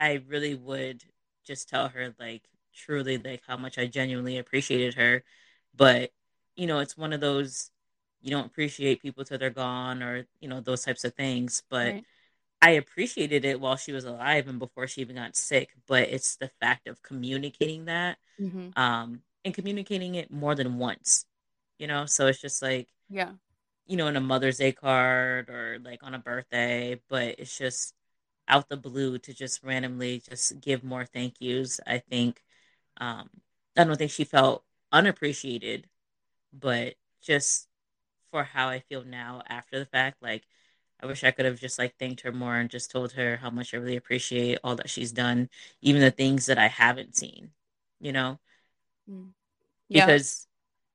i 0.00 0.14
really 0.28 0.54
would 0.54 1.04
just 1.44 1.68
tell 1.68 1.88
her 1.88 2.14
like 2.18 2.42
truly 2.74 3.18
like 3.18 3.42
how 3.46 3.56
much 3.56 3.78
i 3.78 3.86
genuinely 3.86 4.38
appreciated 4.38 4.94
her 4.94 5.22
but 5.76 6.10
you 6.56 6.66
know 6.66 6.78
it's 6.80 6.96
one 6.96 7.12
of 7.12 7.20
those 7.20 7.70
you 8.20 8.30
don't 8.30 8.46
appreciate 8.46 9.02
people 9.02 9.24
till 9.24 9.38
they're 9.38 9.50
gone 9.50 10.02
or 10.02 10.26
you 10.40 10.48
know 10.48 10.60
those 10.60 10.84
types 10.84 11.04
of 11.04 11.14
things 11.14 11.62
but 11.70 11.94
right. 11.94 12.04
I 12.64 12.72
appreciated 12.72 13.44
it 13.44 13.60
while 13.60 13.76
she 13.76 13.92
was 13.92 14.04
alive 14.06 14.48
and 14.48 14.58
before 14.58 14.88
she 14.88 15.02
even 15.02 15.16
got 15.16 15.36
sick, 15.36 15.74
but 15.86 16.08
it's 16.08 16.36
the 16.36 16.48
fact 16.60 16.88
of 16.88 17.02
communicating 17.02 17.86
that, 17.86 18.18
hmm 18.38 18.70
um, 18.76 19.22
and 19.44 19.54
communicating 19.54 20.16
it 20.16 20.30
more 20.32 20.54
than 20.56 20.78
once, 20.78 21.26
you 21.78 21.86
know. 21.88 22.06
So 22.06 22.26
it's 22.28 22.40
just 22.40 22.62
like, 22.62 22.88
Yeah. 23.10 23.32
you 23.86 23.96
know, 23.96 24.08
in 24.08 24.16
a 24.16 24.20
Mother's 24.20 24.58
Day 24.58 24.72
card 24.72 25.50
or 25.50 25.78
like 25.84 26.02
on 26.04 26.14
a 26.14 26.18
birthday, 26.20 27.00
but 27.08 27.36
it's 27.38 27.58
just 27.58 27.94
out 28.48 28.68
the 28.70 28.76
blue 28.78 29.18
to 29.20 29.34
just 29.34 29.62
randomly 29.64 30.20
just 30.20 30.60
give 30.60 30.84
more 30.84 31.06
thank 31.06 31.40
yous. 31.40 31.80
I 31.86 31.98
think, 31.98 32.42
um, 32.98 33.30
I 33.76 33.84
don't 33.84 33.96
think 33.98 34.12
she 34.12 34.24
felt 34.24 34.64
unappreciated, 34.92 35.88
but 36.52 36.96
just 37.22 37.68
for 38.30 38.44
how 38.44 38.68
I 38.68 38.80
feel 38.80 39.04
now 39.04 39.42
after 39.48 39.78
the 39.78 39.86
fact, 39.86 40.22
like 40.22 40.44
I 41.04 41.08
wish 41.08 41.24
I 41.24 41.32
could 41.32 41.46
have 41.46 41.60
just 41.60 41.78
like 41.78 41.96
thanked 41.98 42.22
her 42.22 42.32
more 42.32 42.56
and 42.56 42.70
just 42.70 42.90
told 42.92 43.12
her 43.14 43.38
how 43.38 43.50
much 43.50 43.74
I 43.74 43.78
really 43.78 43.96
appreciate 43.96 44.58
all 44.64 44.76
that 44.76 44.90
she's 44.90 45.12
done, 45.12 45.50
even 45.82 46.02
the 46.02 46.10
things 46.12 46.46
that 46.48 46.58
I 46.58 46.68
haven't 46.68 47.16
seen, 47.16 47.52
you 48.00 48.12
know, 48.12 48.40
Mm. 49.08 49.32
Yeah. 49.88 50.06
because 50.06 50.46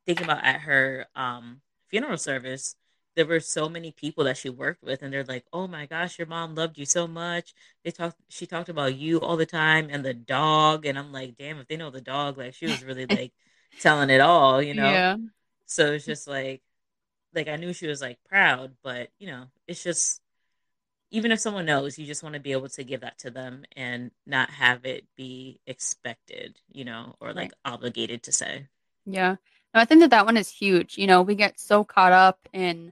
thinking 0.05 0.25
about 0.25 0.43
at 0.43 0.61
her 0.61 1.07
um 1.15 1.61
funeral 1.89 2.17
service, 2.17 2.75
there 3.15 3.25
were 3.25 3.39
so 3.39 3.69
many 3.69 3.91
people 3.91 4.23
that 4.25 4.37
she 4.37 4.49
worked 4.49 4.83
with 4.83 5.01
and 5.03 5.13
they're 5.13 5.23
like, 5.25 5.45
"Oh 5.53 5.67
my 5.67 5.85
gosh, 5.87 6.17
your 6.19 6.27
mom 6.27 6.55
loved 6.55 6.77
you 6.79 6.85
so 6.85 7.07
much." 7.07 7.53
They 7.83 7.91
talked 7.91 8.17
she 8.29 8.45
talked 8.47 8.69
about 8.69 8.95
you 8.97 9.21
all 9.21 9.37
the 9.37 9.45
time 9.45 9.89
and 9.91 10.05
the 10.05 10.13
dog 10.15 10.85
and 10.87 10.97
I'm 10.99 11.11
like, 11.13 11.37
"Damn, 11.37 11.59
if 11.59 11.67
they 11.69 11.77
know 11.77 11.91
the 11.91 12.01
dog, 12.01 12.37
like 12.39 12.55
she 12.55 12.67
was 12.67 12.85
really 12.85 13.07
like 13.07 13.33
telling 13.79 14.09
it 14.11 14.21
all, 14.21 14.61
you 14.63 14.73
know?" 14.75 15.03
Yeah. 15.03 15.17
So 15.67 15.93
it's 15.93 16.05
just 16.05 16.27
like 16.27 16.61
like 17.33 17.47
I 17.47 17.55
knew 17.57 17.73
she 17.73 17.87
was 17.87 18.01
like 18.01 18.19
proud, 18.25 18.75
but 18.83 19.09
you 19.19 19.27
know, 19.27 19.45
it's 19.67 19.83
just 19.83 20.21
even 21.11 21.31
if 21.31 21.39
someone 21.39 21.65
knows, 21.65 21.97
you 21.99 22.05
just 22.05 22.23
want 22.23 22.33
to 22.35 22.39
be 22.41 22.51
able 22.53 22.69
to 22.69 22.83
give 22.83 23.01
that 23.01 23.19
to 23.19 23.31
them 23.31 23.65
and 23.75 24.11
not 24.27 24.49
have 24.51 24.85
it 24.85 25.05
be 25.17 25.59
expected, 25.67 26.59
you 26.71 26.85
know, 26.85 27.15
or 27.21 27.33
like 27.33 27.51
Right. 27.51 27.53
obligated 27.65 28.23
to 28.23 28.31
say. 28.31 28.67
Yeah. 29.05 29.35
No, 29.73 29.81
I 29.81 29.85
think 29.85 30.01
that 30.01 30.09
that 30.11 30.25
one 30.25 30.37
is 30.37 30.49
huge. 30.49 30.97
You 30.97 31.07
know, 31.07 31.21
we 31.21 31.35
get 31.35 31.59
so 31.59 31.83
caught 31.83 32.11
up 32.11 32.39
in 32.53 32.91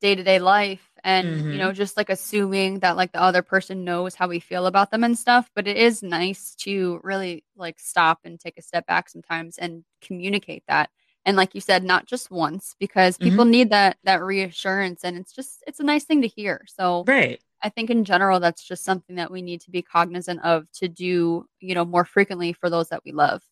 day 0.00 0.14
to 0.14 0.22
day 0.24 0.38
life 0.40 0.90
and, 1.04 1.44
you 1.50 1.58
know, 1.58 1.72
Mhm. 1.72 1.74
just 1.74 1.96
like 1.96 2.10
assuming 2.10 2.80
that 2.80 2.96
like 2.96 3.12
the 3.12 3.22
other 3.22 3.42
person 3.42 3.84
knows 3.84 4.14
how 4.16 4.28
we 4.28 4.40
feel 4.40 4.66
about 4.66 4.90
them 4.90 5.04
and 5.04 5.18
stuff. 5.18 5.50
But 5.54 5.68
it 5.68 5.76
is 5.76 6.02
nice 6.02 6.54
to 6.56 7.00
really 7.04 7.44
like 7.56 7.80
stop 7.80 8.20
and 8.24 8.40
take 8.40 8.58
a 8.58 8.62
step 8.62 8.86
back 8.86 9.08
sometimes 9.08 9.58
and 9.58 9.84
communicate 10.02 10.64
that. 10.68 10.90
And 11.26 11.36
like 11.36 11.54
you 11.54 11.60
said, 11.60 11.84
not 11.84 12.06
just 12.06 12.30
once 12.30 12.74
because 12.78 13.18
people 13.18 13.44
mm-hmm. 13.44 13.50
need 13.50 13.70
that 13.70 13.98
that 14.04 14.22
reassurance 14.22 15.04
and 15.04 15.18
it's 15.18 15.34
just 15.34 15.62
it's 15.66 15.80
a 15.80 15.84
nice 15.84 16.04
thing 16.04 16.22
to 16.22 16.28
hear. 16.28 16.64
So 16.68 17.04
Right. 17.06 17.42
I 17.62 17.68
think 17.68 17.90
in 17.90 18.04
general 18.04 18.38
that's 18.38 18.62
just 18.62 18.84
something 18.84 19.16
that 19.16 19.30
we 19.30 19.42
need 19.42 19.60
to 19.62 19.70
be 19.70 19.82
cognizant 19.82 20.40
of 20.44 20.70
to 20.74 20.88
do, 20.88 21.46
you 21.60 21.74
know, 21.74 21.84
more 21.84 22.04
frequently 22.04 22.52
for 22.52 22.70
those 22.70 22.90
that 22.90 23.02
we 23.04 23.10
love. 23.10 23.42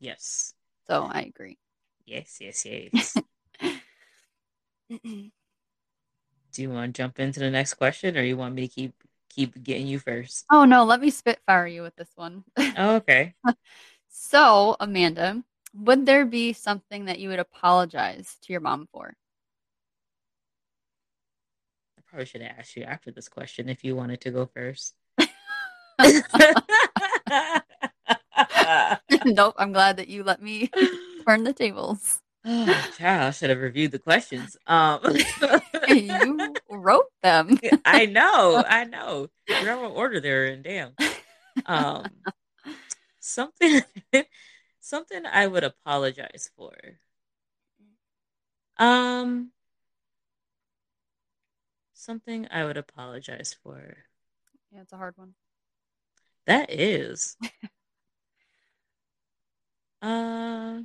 Yes. 0.00 0.54
So 0.88 1.02
I 1.04 1.20
agree. 1.20 1.56
Yes, 2.04 2.38
yes, 2.40 2.66
yes. 2.66 3.16
Do 6.52 6.62
you 6.62 6.70
want 6.70 6.94
to 6.94 7.02
jump 7.02 7.20
into 7.20 7.38
the 7.38 7.50
next 7.50 7.74
question 7.74 8.16
or 8.16 8.22
you 8.22 8.36
want 8.36 8.56
me 8.56 8.66
to 8.66 8.74
keep 8.74 8.94
keep 9.28 9.62
getting 9.62 9.86
you 9.86 10.00
first? 10.00 10.44
Oh 10.50 10.64
no, 10.64 10.84
let 10.84 11.00
me 11.00 11.10
spitfire 11.10 11.68
you 11.68 11.82
with 11.82 11.94
this 11.96 12.10
one. 12.16 12.44
Oh, 12.76 12.96
okay. 12.96 13.34
so, 14.08 14.76
Amanda, 14.80 15.44
would 15.74 16.06
there 16.06 16.24
be 16.24 16.52
something 16.52 17.06
that 17.06 17.18
you 17.18 17.28
would 17.28 17.38
apologize 17.38 18.36
to 18.42 18.52
your 18.52 18.60
mom 18.60 18.88
for? 18.92 19.14
I 21.98 22.02
probably 22.08 22.26
should 22.26 22.42
have 22.42 22.58
asked 22.58 22.76
you 22.76 22.84
after 22.84 23.10
this 23.10 23.28
question 23.28 23.68
if 23.68 23.84
you 23.84 23.94
wanted 23.94 24.20
to 24.22 24.30
go 24.30 24.46
first. 24.46 24.94
nope, 29.24 29.54
I'm 29.58 29.72
glad 29.72 29.98
that 29.98 30.08
you 30.08 30.24
let 30.24 30.42
me 30.42 30.70
turn 31.26 31.44
the 31.44 31.52
tables. 31.52 32.20
Oh, 32.44 32.90
child, 32.98 33.22
I 33.22 33.30
should 33.30 33.50
have 33.50 33.60
reviewed 33.60 33.92
the 33.92 33.98
questions. 33.98 34.56
Um, 34.66 35.00
you 35.88 36.54
wrote 36.70 37.10
them. 37.22 37.58
I 37.84 38.06
know, 38.06 38.64
I 38.66 38.84
know. 38.84 39.28
You're 39.46 39.80
what 39.80 39.92
order 39.92 40.20
they're 40.20 40.46
in. 40.46 40.62
Damn. 40.62 40.94
Um, 41.66 42.06
something, 43.18 43.82
something 44.90 45.24
I 45.24 45.46
would 45.46 45.62
apologize 45.62 46.50
for. 46.56 46.74
Um, 48.76 49.52
something 51.94 52.48
I 52.50 52.64
would 52.64 52.76
apologize 52.76 53.54
for. 53.62 53.96
Yeah, 54.72 54.80
it's 54.82 54.92
a 54.92 54.96
hard 54.96 55.16
one. 55.16 55.34
That 56.46 56.70
is. 56.70 57.36
Uh, 60.02 60.80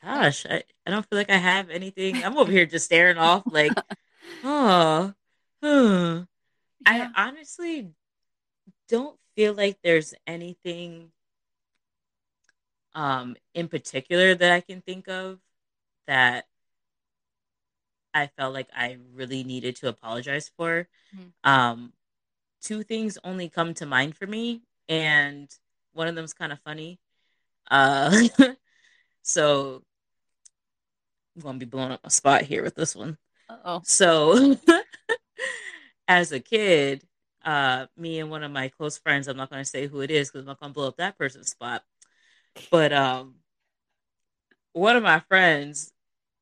gosh, 0.00 0.46
I, 0.46 0.62
I 0.86 0.90
don't 0.92 1.04
feel 1.10 1.18
like 1.18 1.28
I 1.28 1.38
have 1.38 1.70
anything. 1.70 2.22
I'm 2.22 2.38
over 2.38 2.52
here 2.52 2.66
just 2.66 2.84
staring 2.84 3.18
off 3.18 3.42
like, 3.50 3.72
oh, 4.44 5.12
huh. 5.60 6.24
Yeah. 6.86 7.08
I 7.16 7.28
honestly 7.28 7.90
don't 8.88 9.18
feel 9.34 9.54
like 9.54 9.78
there's 9.82 10.14
anything 10.24 11.10
um 12.94 13.36
in 13.54 13.68
particular 13.68 14.34
that 14.34 14.52
I 14.52 14.60
can 14.60 14.80
think 14.82 15.08
of 15.08 15.38
that 16.06 16.46
I 18.14 18.26
felt 18.28 18.54
like 18.54 18.68
I 18.74 18.98
really 19.14 19.44
needed 19.44 19.76
to 19.76 19.88
apologize 19.88 20.50
for. 20.56 20.88
Mhm. 21.14 21.32
Um 21.44 21.92
two 22.60 22.82
things 22.82 23.18
only 23.24 23.48
come 23.48 23.74
to 23.74 23.86
mind 23.86 24.16
for 24.16 24.26
me 24.26 24.62
and 24.88 25.48
one 25.92 26.08
of 26.08 26.14
them's 26.14 26.34
kind 26.34 26.52
of 26.52 26.60
funny. 26.60 26.98
Uh 27.70 28.28
so 29.22 29.82
I'm 31.36 31.42
gonna 31.42 31.58
be 31.58 31.66
blowing 31.66 31.92
up 31.92 32.00
my 32.02 32.08
spot 32.08 32.42
here 32.42 32.62
with 32.64 32.74
this 32.74 32.96
one. 32.96 33.16
oh. 33.48 33.80
So, 33.84 34.56
as 36.08 36.32
a 36.32 36.40
kid, 36.40 37.04
uh, 37.44 37.86
me 37.96 38.18
and 38.18 38.30
one 38.30 38.42
of 38.42 38.50
my 38.50 38.68
close 38.68 38.98
friends, 38.98 39.28
I'm 39.28 39.36
not 39.36 39.50
gonna 39.50 39.64
say 39.64 39.86
who 39.86 40.00
it 40.00 40.10
is 40.10 40.28
because 40.28 40.40
I'm 40.40 40.46
not 40.46 40.58
gonna 40.60 40.72
blow 40.72 40.88
up 40.88 40.96
that 40.96 41.16
person's 41.16 41.50
spot. 41.50 41.84
But 42.70 42.92
um, 42.92 43.36
one 44.72 44.96
of 44.96 45.02
my 45.02 45.20
friends 45.20 45.92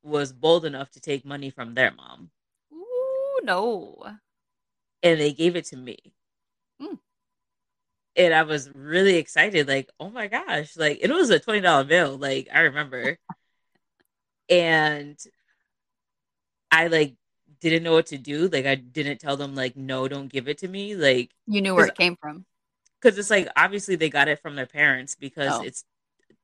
was 0.02 0.32
bold 0.32 0.64
enough 0.64 0.90
to 0.92 1.00
take 1.00 1.25
money 1.25 1.50
from 1.50 1.75
their 1.75 1.92
mom. 1.92 2.30
Ooh, 2.72 3.40
no. 3.42 4.04
And 5.02 5.20
they 5.20 5.32
gave 5.32 5.56
it 5.56 5.66
to 5.66 5.76
me. 5.76 5.98
Mm. 6.80 6.98
And 8.16 8.34
I 8.34 8.42
was 8.42 8.70
really 8.75 9.16
excited, 9.16 9.68
like, 9.68 9.90
oh 10.00 10.10
my 10.10 10.26
gosh, 10.28 10.76
like 10.76 10.98
it 11.02 11.10
was 11.10 11.30
a 11.30 11.38
twenty 11.38 11.60
dollar 11.60 11.84
bill, 11.84 12.16
like 12.16 12.48
I 12.52 12.60
remember. 12.60 13.18
and 14.48 15.18
I 16.70 16.86
like 16.86 17.14
didn't 17.60 17.82
know 17.82 17.92
what 17.92 18.06
to 18.06 18.18
do. 18.18 18.48
Like 18.48 18.66
I 18.66 18.75
didn't 18.75 19.18
tell 19.18 19.36
them 19.36 19.54
like 19.54 19.76
no, 19.76 20.08
don't 20.08 20.32
give 20.32 20.48
it 20.48 20.58
to 20.58 20.68
me. 20.68 20.94
Like 20.94 21.30
you 21.46 21.60
knew 21.60 21.75
where 21.75 21.86
it 21.86 21.96
came 21.96 22.16
from. 22.16 22.44
Because 23.00 23.18
it's 23.18 23.30
like 23.30 23.48
obviously 23.56 23.96
they 23.96 24.08
got 24.08 24.28
it 24.28 24.40
from 24.40 24.56
their 24.56 24.66
parents 24.66 25.14
because 25.14 25.52
oh. 25.52 25.62
it's 25.62 25.84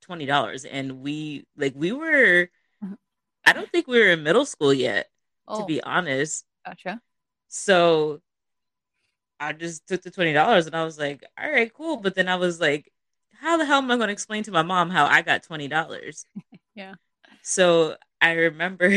twenty 0.03 0.27
dollars, 0.27 0.65
and 0.65 1.01
we 1.01 1.47
like 1.57 1.73
we 1.77 1.93
were. 1.93 2.49
Mm-hmm. 2.85 2.95
I 3.45 3.53
don't 3.53 3.71
think 3.71 3.87
we 3.87 3.99
were 3.99 4.11
in 4.11 4.23
middle 4.23 4.45
school 4.47 4.75
yet, 4.75 5.09
oh. 5.49 5.61
to 5.61 5.67
be 5.67 5.83
honest. 5.83 6.45
Gotcha. 6.67 7.01
So 7.49 8.21
I 9.41 9.53
just 9.53 9.87
took 9.87 10.03
the 10.03 10.11
twenty 10.11 10.33
dollars 10.33 10.67
and 10.67 10.77
I 10.77 10.85
was 10.85 10.99
like, 10.99 11.25
all 11.41 11.51
right, 11.51 11.73
cool. 11.73 11.97
But 11.97 12.15
then 12.15 12.29
I 12.29 12.37
was 12.37 12.61
like, 12.61 12.93
how 13.41 13.57
the 13.57 13.65
hell 13.65 13.79
am 13.79 13.91
I 13.91 13.97
going 13.97 14.09
to 14.09 14.13
explain 14.13 14.45
to 14.45 14.53
my 14.53 14.63
mom 14.63 14.91
how 14.91 15.07
I 15.07 15.23
got 15.23 15.43
twenty 15.43 15.69
dollars? 15.69 16.25
yeah. 16.75 16.95
So 17.43 17.97
I 18.21 18.33
remember 18.33 18.95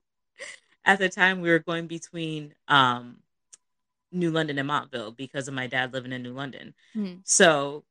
at 0.84 0.98
the 0.98 1.08
time 1.08 1.40
we 1.40 1.50
were 1.50 1.60
going 1.60 1.86
between 1.86 2.54
um, 2.66 3.18
New 4.10 4.30
London 4.30 4.58
and 4.58 4.66
Montville 4.66 5.12
because 5.12 5.46
of 5.46 5.54
my 5.54 5.68
dad 5.68 5.92
living 5.92 6.12
in 6.12 6.22
New 6.22 6.32
London. 6.32 6.74
Mm-hmm. 6.96 7.20
So 7.24 7.84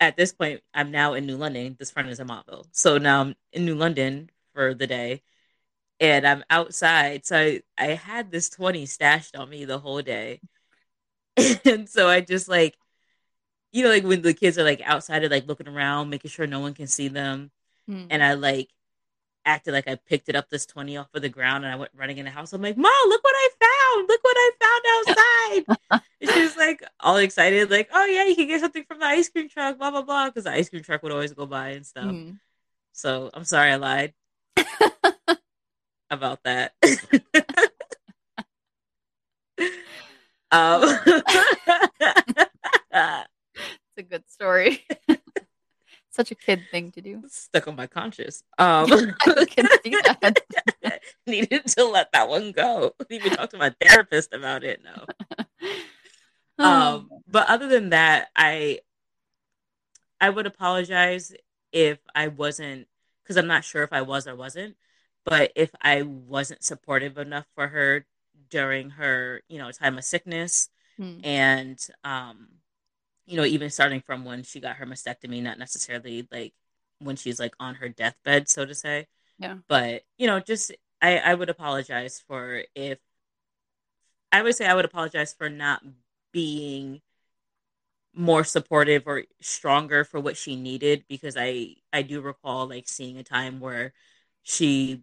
at 0.00 0.16
this 0.16 0.32
point, 0.32 0.60
I'm 0.72 0.90
now 0.90 1.14
in 1.14 1.26
New 1.26 1.36
London. 1.36 1.76
This 1.78 1.90
friend 1.90 2.08
is 2.08 2.20
in 2.20 2.26
Montville. 2.26 2.66
So 2.72 2.98
now 2.98 3.20
I'm 3.20 3.34
in 3.52 3.64
New 3.64 3.74
London 3.74 4.30
for 4.54 4.74
the 4.74 4.86
day 4.86 5.22
and 6.00 6.26
I'm 6.26 6.44
outside. 6.50 7.26
So 7.26 7.36
I, 7.36 7.62
I 7.76 7.86
had 7.88 8.30
this 8.30 8.48
20 8.48 8.86
stashed 8.86 9.36
on 9.36 9.50
me 9.50 9.64
the 9.64 9.78
whole 9.78 10.02
day. 10.02 10.40
and 11.64 11.88
so 11.88 12.08
I 12.08 12.20
just 12.20 12.48
like, 12.48 12.76
you 13.72 13.84
know, 13.84 13.90
like 13.90 14.04
when 14.04 14.22
the 14.22 14.34
kids 14.34 14.58
are 14.58 14.64
like 14.64 14.80
outside, 14.84 15.22
and 15.24 15.30
like 15.30 15.46
looking 15.46 15.68
around, 15.68 16.10
making 16.10 16.30
sure 16.30 16.46
no 16.46 16.60
one 16.60 16.74
can 16.74 16.86
see 16.86 17.08
them. 17.08 17.50
Mm. 17.88 18.06
And 18.10 18.22
I 18.22 18.34
like 18.34 18.70
acted 19.44 19.72
like 19.72 19.88
I 19.88 19.96
picked 19.96 20.28
it 20.28 20.36
up 20.36 20.50
this 20.50 20.66
20 20.66 20.96
off 20.96 21.08
of 21.14 21.22
the 21.22 21.28
ground 21.28 21.64
and 21.64 21.72
I 21.72 21.76
went 21.76 21.90
running 21.96 22.18
in 22.18 22.24
the 22.24 22.30
house. 22.30 22.52
I'm 22.52 22.62
like, 22.62 22.76
Mom, 22.76 22.92
look 23.08 23.24
what 23.24 23.34
I 23.36 23.48
found. 23.60 24.08
Look 24.08 24.22
what 24.22 24.36
I 24.36 24.50
found 24.60 24.84
outside. 24.96 26.02
and 26.20 26.30
she 26.30 26.42
was 26.42 26.56
like 26.56 26.82
all 27.00 27.16
excited, 27.16 27.70
like, 27.70 27.88
oh 27.92 28.04
yeah, 28.04 28.24
you 28.24 28.36
can 28.36 28.48
get 28.48 28.60
something 28.60 28.84
from 28.84 28.98
the 28.98 29.06
ice 29.06 29.28
cream 29.28 29.48
truck, 29.48 29.78
blah, 29.78 29.90
blah, 29.90 30.02
blah. 30.02 30.26
Because 30.26 30.44
the 30.44 30.52
ice 30.52 30.68
cream 30.68 30.82
truck 30.82 31.02
would 31.02 31.12
always 31.12 31.32
go 31.32 31.46
by 31.46 31.70
and 31.70 31.86
stuff. 31.86 32.04
Mm. 32.04 32.38
So 32.92 33.30
I'm 33.32 33.44
sorry 33.44 33.70
I 33.72 33.76
lied 33.76 34.12
about 36.10 36.42
that. 36.44 36.72
um, 40.50 40.82
it's 42.90 43.98
a 43.98 44.02
good 44.02 44.28
story. 44.28 44.84
Such 46.18 46.32
a 46.32 46.34
kid 46.34 46.62
thing 46.70 46.90
to 46.92 47.00
do. 47.00 47.22
Stuck 47.28 47.68
on 47.68 47.76
my 47.76 47.86
conscience. 47.86 48.42
Um, 48.58 48.90
I 49.26 49.44
can 49.44 49.68
see 49.84 49.90
that. 49.90 51.00
Needed 51.26 51.66
to 51.68 51.84
let 51.84 52.12
that 52.12 52.28
one 52.28 52.52
go. 52.52 52.94
Even 53.10 53.32
talk 53.32 53.50
to 53.50 53.58
my 53.58 53.72
therapist 53.80 54.34
about 54.34 54.64
it. 54.64 54.82
No. 54.82 55.44
um, 56.64 57.08
but 57.28 57.48
other 57.48 57.68
than 57.68 57.90
that, 57.90 58.28
I 58.34 58.80
I 60.20 60.30
would 60.30 60.46
apologize 60.46 61.32
if 61.72 61.98
I 62.14 62.28
wasn't 62.28 62.88
because 63.22 63.36
I'm 63.36 63.46
not 63.46 63.64
sure 63.64 63.84
if 63.84 63.92
I 63.92 64.02
was 64.02 64.26
or 64.26 64.34
wasn't 64.34 64.74
but 65.28 65.52
if 65.54 65.70
I 65.82 66.02
wasn't 66.02 66.64
supportive 66.64 67.18
enough 67.18 67.44
for 67.54 67.68
her 67.68 68.06
during 68.48 68.90
her, 68.90 69.42
you 69.48 69.58
know, 69.58 69.70
time 69.70 69.98
of 69.98 70.04
sickness 70.04 70.70
hmm. 70.96 71.18
and 71.22 71.78
um 72.02 72.48
you 73.28 73.36
know, 73.36 73.44
even 73.44 73.70
starting 73.70 74.00
from 74.00 74.24
when 74.24 74.42
she 74.42 74.58
got 74.58 74.76
her 74.76 74.86
mastectomy, 74.86 75.42
not 75.42 75.58
necessarily 75.58 76.26
like 76.32 76.54
when 76.98 77.14
she's 77.14 77.38
like 77.38 77.54
on 77.60 77.76
her 77.76 77.88
deathbed, 77.88 78.48
so 78.48 78.64
to 78.64 78.74
say. 78.74 79.06
Yeah. 79.38 79.56
But, 79.68 80.02
you 80.16 80.26
know, 80.26 80.40
just 80.40 80.72
I, 81.02 81.18
I 81.18 81.34
would 81.34 81.50
apologize 81.50 82.22
for 82.26 82.62
if 82.74 82.98
I 84.32 84.42
would 84.42 84.56
say 84.56 84.66
I 84.66 84.74
would 84.74 84.86
apologize 84.86 85.34
for 85.34 85.48
not 85.50 85.82
being 86.32 87.02
more 88.14 88.44
supportive 88.44 89.04
or 89.06 89.24
stronger 89.40 90.04
for 90.04 90.18
what 90.18 90.36
she 90.36 90.56
needed 90.56 91.04
because 91.08 91.36
I 91.38 91.76
I 91.92 92.02
do 92.02 92.20
recall 92.20 92.68
like 92.68 92.88
seeing 92.88 93.18
a 93.18 93.22
time 93.22 93.60
where 93.60 93.92
she 94.42 95.02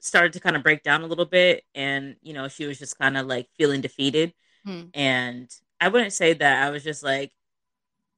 started 0.00 0.34
to 0.34 0.40
kind 0.40 0.56
of 0.56 0.62
break 0.62 0.82
down 0.82 1.02
a 1.02 1.06
little 1.06 1.24
bit 1.24 1.64
and 1.74 2.16
you 2.22 2.34
know 2.34 2.48
she 2.48 2.66
was 2.66 2.78
just 2.78 2.98
kind 2.98 3.16
of 3.16 3.26
like 3.26 3.48
feeling 3.56 3.80
defeated 3.80 4.34
hmm. 4.66 4.82
and 4.92 5.50
i 5.80 5.88
wouldn't 5.88 6.12
say 6.12 6.32
that 6.32 6.64
i 6.64 6.70
was 6.70 6.84
just 6.84 7.02
like 7.02 7.32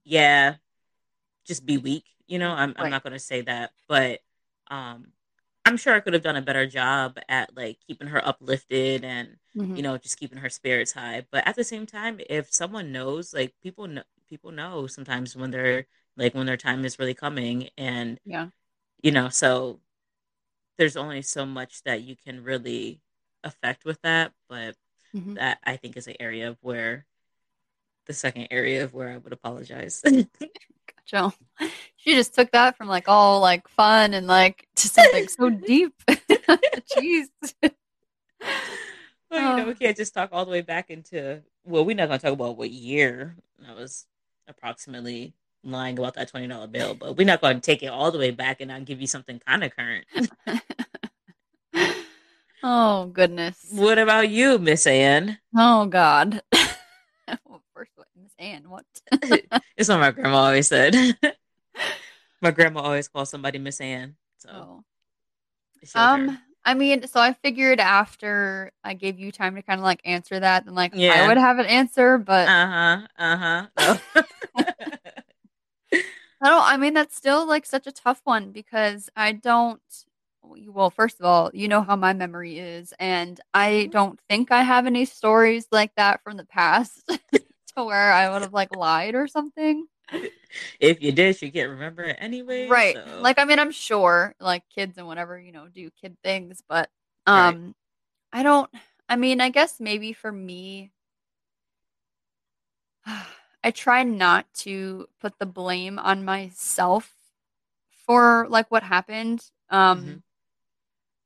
yeah 0.05 0.55
just 1.47 1.67
be 1.67 1.79
weak 1.79 2.05
you 2.27 2.39
know 2.39 2.51
i'm, 2.51 2.71
right. 2.71 2.85
I'm 2.85 2.91
not 2.91 3.03
going 3.03 3.13
to 3.13 3.19
say 3.19 3.43
that 3.43 3.73
but 3.89 4.21
um 4.71 5.09
i'm 5.65 5.77
sure 5.77 5.95
i 5.95 6.01
could 6.01 6.15
have 6.15 6.23
done 6.23 6.37
a 6.37 6.43
better 6.43 6.67
job 6.67 7.19
at 7.29 7.57
like 7.57 7.79
keeping 7.87 8.09
her 8.09 8.27
uplifted 8.27 9.05
and 9.05 9.37
mm-hmm. 9.57 9.77
you 9.77 9.83
know 9.83 9.97
just 9.99 10.19
keeping 10.19 10.39
her 10.39 10.51
spirits 10.51 10.93
high 10.93 11.25
but 11.31 11.47
at 11.47 11.57
the 11.57 11.65
same 11.65 11.87
time 11.87 12.21
if 12.29 12.53
someone 12.53 12.93
knows 12.93 13.33
like 13.33 13.55
people 13.63 13.87
know 13.87 14.03
people 14.29 14.51
know 14.51 14.87
sometimes 14.87 15.37
when 15.37 15.51
they're 15.51 15.87
like 16.17 16.35
when 16.35 16.47
their 16.47 16.57
time 16.57 16.85
is 16.85 16.99
really 16.99 17.15
coming 17.15 17.69
and 17.79 18.19
yeah 18.25 18.49
you 19.03 19.13
know 19.13 19.29
so 19.29 19.81
there's 20.77 20.97
only 20.97 21.23
so 21.23 21.47
much 21.47 21.83
that 21.85 22.03
you 22.03 22.17
can 22.17 22.43
really 22.43 23.01
affect 23.45 23.85
with 23.85 24.01
that, 24.03 24.33
but 24.49 24.77
mm-hmm. 25.15 25.35
that 25.35 25.59
I 25.65 25.77
think 25.77 25.97
is 25.97 26.07
an 26.07 26.17
area 26.21 26.51
of 26.51 26.59
where 26.61 27.07
the 28.07 28.13
second 28.13 28.49
area 28.51 28.85
of 28.85 28.95
where 28.95 29.11
I 29.11 29.17
would 29.19 29.33
apologize. 29.33 30.03
gotcha. 31.11 31.33
She 31.97 32.15
just 32.15 32.35
took 32.35 32.53
that 32.53 32.77
from 32.77 32.89
like 32.89 33.09
all 33.09 33.41
like 33.41 33.69
fun 33.69 34.15
and 34.15 34.27
like 34.27 34.69
to 34.77 34.89
something 34.89 35.29
so 35.29 35.51
deep. 35.67 35.95
Jeez. 36.09 37.27
Well, 39.31 39.51
you 39.51 39.57
know, 39.57 39.65
we 39.67 39.73
oh. 39.73 39.75
can't 39.75 39.97
just 39.97 40.15
talk 40.15 40.31
all 40.33 40.45
the 40.45 40.51
way 40.51 40.63
back 40.63 40.91
into 40.91 41.43
well, 41.65 41.85
we're 41.85 41.97
not 41.97 42.09
gonna 42.09 42.21
talk 42.21 42.33
about 42.33 42.57
what 42.57 42.71
year 42.71 43.37
I 43.69 43.75
was 43.75 44.07
approximately 44.47 45.35
lying 45.65 45.99
about 45.99 46.15
that 46.15 46.29
twenty 46.29 46.47
dollar 46.47 46.69
bill, 46.69 46.95
but 46.95 47.17
we're 47.17 47.27
not 47.27 47.41
going 47.41 47.57
to 47.57 47.61
take 47.61 47.83
it 47.83 47.89
all 47.89 48.11
the 48.11 48.19
way 48.19 48.31
back 48.31 48.61
and 48.61 48.69
not 48.69 48.85
give 48.85 49.01
you 49.01 49.07
something 49.07 49.41
kind 49.41 49.65
of 49.65 49.73
current. 49.75 50.07
oh 52.63 53.07
goodness! 53.07 53.67
What 53.73 53.99
about 53.99 54.29
you, 54.29 54.59
Miss 54.59 54.87
Anne? 54.87 55.39
Oh 55.57 55.87
God! 55.87 56.41
Miss 58.21 58.33
Anne? 58.39 58.69
What? 58.69 58.85
it's 59.77 59.89
what 59.89 60.01
my 60.01 60.11
grandma 60.11 60.39
always 60.39 60.69
said. 60.69 60.95
my 62.41 62.51
grandma 62.51 62.81
always 62.81 63.09
calls 63.09 63.31
somebody 63.31 63.59
Miss 63.59 63.81
Anne. 63.81 64.17
So, 64.39 64.51
oh. 64.53 64.85
um, 65.95 66.39
I 66.65 66.75
mean, 66.75 67.07
so 67.07 67.21
I 67.21 67.33
figured 67.33 67.79
after 67.79 68.73
I 68.83 68.95
gave 68.95 69.19
you 69.19 69.31
time 69.33 69.55
to 69.55 69.63
kind 69.63 69.81
of 69.81 69.85
like 69.85 70.01
answer 70.05 70.41
that, 70.41 70.65
then 70.65 70.75
like 70.75 70.93
yeah. 70.95 71.25
I 71.25 71.29
would 71.29 71.37
have 71.37 71.59
an 71.59 71.67
answer, 71.67 72.19
but 72.19 72.49
uh 72.49 72.67
huh, 72.67 73.07
uh 73.19 73.37
huh. 73.37 74.23
I 76.43 76.51
don't. 76.51 76.65
I 76.65 76.77
mean, 76.77 76.95
that's 76.95 77.17
still 77.17 77.47
like 77.47 77.67
such 77.67 77.87
a 77.87 77.93
tough 77.93 78.21
one 78.25 78.51
because 78.53 79.09
I 79.15 79.33
don't. 79.33 79.81
Well, 80.43 80.91
first 80.91 81.19
of 81.19 81.27
all, 81.27 81.51
you 81.53 81.67
know 81.67 81.83
how 81.83 81.97
my 81.97 82.13
memory 82.13 82.59
is, 82.59 82.95
and 82.99 83.41
I 83.53 83.71
mm-hmm. 83.71 83.91
don't 83.91 84.21
think 84.29 84.53
I 84.53 84.63
have 84.63 84.87
any 84.87 85.05
stories 85.05 85.67
like 85.73 85.93
that 85.97 86.23
from 86.23 86.37
the 86.37 86.45
past 86.45 87.11
to 87.77 87.85
where 87.85 88.13
I 88.13 88.31
would 88.31 88.43
have 88.43 88.53
like 88.53 88.75
lied 88.75 89.15
or 89.15 89.27
something. 89.27 89.87
If 90.81 91.03
you 91.03 91.13
did, 91.13 91.41
you 91.43 91.53
can't 91.53 91.71
remember 91.71 92.05
it 92.05 92.17
anyway. 92.19 92.67
Right. 92.67 92.97
So. 92.97 93.21
Like, 93.21 93.39
I 93.39 93.45
mean, 93.45 93.59
I'm 93.59 93.73
sure 93.73 94.35
like 94.41 94.63
kids 94.75 94.97
and 94.97 95.07
whatever, 95.07 95.39
you 95.39 95.53
know, 95.53 95.67
do 95.69 95.91
kid 96.01 96.17
things, 96.23 96.63
but 96.67 96.89
um, 97.27 97.65
right. 97.65 97.75
I 98.33 98.43
don't. 98.43 98.71
I 99.09 99.17
mean, 99.17 99.41
I 99.41 99.51
guess 99.51 99.81
maybe 99.81 100.13
for 100.13 100.33
me. 100.33 100.93
I 103.65 103.71
try 103.73 104.05
not 104.05 104.47
to 104.59 105.09
put 105.21 105.39
the 105.39 105.47
blame 105.47 105.99
on 105.99 106.25
myself 106.25 107.13
for 108.07 108.47
like 108.49 108.71
what 108.71 108.85
happened. 108.85 109.45
Um 109.71 110.01
mm-hmm. 110.01 110.15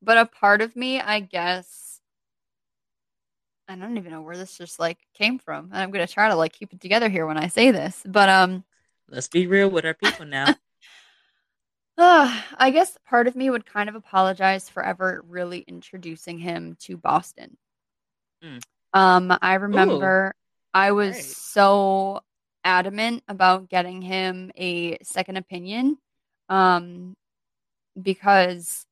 but 0.03 0.17
a 0.17 0.25
part 0.25 0.63
of 0.63 0.75
me, 0.75 1.01
I 1.01 1.21
guess 1.21 1.90
I 3.71 3.77
don't 3.77 3.97
even 3.99 4.11
know 4.11 4.21
where 4.21 4.37
this 4.37 4.59
just 4.59 4.81
like 4.81 4.99
came 5.15 5.39
from. 5.39 5.67
And 5.73 5.81
I'm 5.81 5.93
going 5.93 6.05
to 6.05 6.13
try 6.13 6.29
to 6.29 6.35
like 6.35 6.53
keep 6.53 6.73
it 6.73 6.81
together 6.81 7.09
here 7.09 7.25
when 7.25 7.37
I 7.37 7.47
say 7.47 7.71
this. 7.71 8.03
But 8.05 8.29
um 8.29 8.65
let's 9.09 9.29
be 9.29 9.47
real 9.47 9.71
with 9.71 9.85
our 9.85 9.95
people 9.95 10.27
now. 10.27 10.57
Uh, 11.97 12.41
I 12.59 12.71
guess 12.71 12.99
part 13.09 13.29
of 13.29 13.37
me 13.37 13.49
would 13.49 13.67
kind 13.67 13.89
of 13.89 13.95
apologize 13.95 14.69
for 14.69 14.85
ever 14.85 15.25
really 15.29 15.61
introducing 15.61 16.39
him 16.39 16.77
to 16.81 16.97
Boston. 16.97 17.57
Mm. 18.43 18.61
Um, 18.93 19.39
I 19.41 19.55
remember 19.55 20.35
I 20.75 20.91
was 20.91 21.15
Right. 21.15 21.23
so 21.23 22.21
adamant 22.65 23.23
about 23.29 23.69
getting 23.69 24.03
him 24.03 24.51
a 24.57 24.99
second 25.03 25.37
opinion 25.37 25.97
um, 26.49 27.15
because 28.01 28.85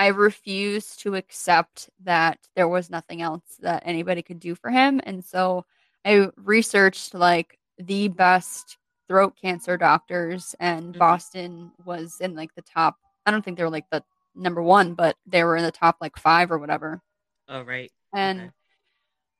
I 0.00 0.06
refused 0.06 1.00
to 1.00 1.14
accept 1.14 1.90
that 2.04 2.38
there 2.56 2.66
was 2.66 2.88
nothing 2.88 3.20
else 3.20 3.42
that 3.60 3.82
anybody 3.84 4.22
could 4.22 4.40
do 4.40 4.54
for 4.54 4.70
him. 4.70 4.98
And 5.04 5.22
so 5.22 5.66
I 6.06 6.30
researched 6.38 7.12
like 7.12 7.58
the 7.76 8.08
best 8.08 8.78
throat 9.08 9.36
cancer 9.36 9.76
doctors, 9.76 10.54
and 10.58 10.94
Mhm. 10.94 10.98
Boston 10.98 11.72
was 11.84 12.18
in 12.18 12.34
like 12.34 12.54
the 12.54 12.62
top. 12.62 12.96
I 13.26 13.30
don't 13.30 13.44
think 13.44 13.58
they 13.58 13.62
were 13.62 13.68
like 13.68 13.90
the 13.90 14.02
number 14.34 14.62
one, 14.62 14.94
but 14.94 15.18
they 15.26 15.44
were 15.44 15.58
in 15.58 15.64
the 15.64 15.70
top 15.70 15.98
like 16.00 16.16
five 16.16 16.50
or 16.50 16.58
whatever. 16.58 17.02
Oh, 17.46 17.60
right. 17.60 17.92
And 18.14 18.40
Okay. 18.40 18.50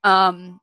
um, 0.04 0.60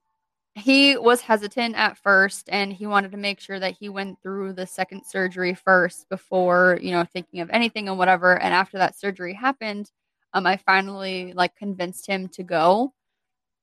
he 0.58 0.98
was 0.98 1.22
hesitant 1.22 1.76
at 1.76 1.98
first 1.98 2.50
and 2.52 2.74
he 2.74 2.88
wanted 2.88 3.12
to 3.12 3.18
make 3.18 3.40
sure 3.40 3.60
that 3.60 3.76
he 3.80 3.90
went 3.90 4.22
through 4.22 4.54
the 4.54 4.66
second 4.66 5.06
surgery 5.06 5.54
first 5.54 6.10
before 6.10 6.80
you 6.82 6.92
know 6.92 7.04
thinking 7.06 7.42
of 7.42 7.50
anything 7.52 7.88
and 7.88 7.98
whatever. 7.98 8.38
And 8.40 8.54
after 8.54 8.78
that 8.80 8.98
surgery 8.98 9.34
happened 9.34 9.92
um 10.34 10.46
i 10.46 10.58
finally 10.58 11.34
like 11.34 11.56
convinced 11.56 12.08
him 12.08 12.28
to 12.30 12.44
go. 12.44 12.94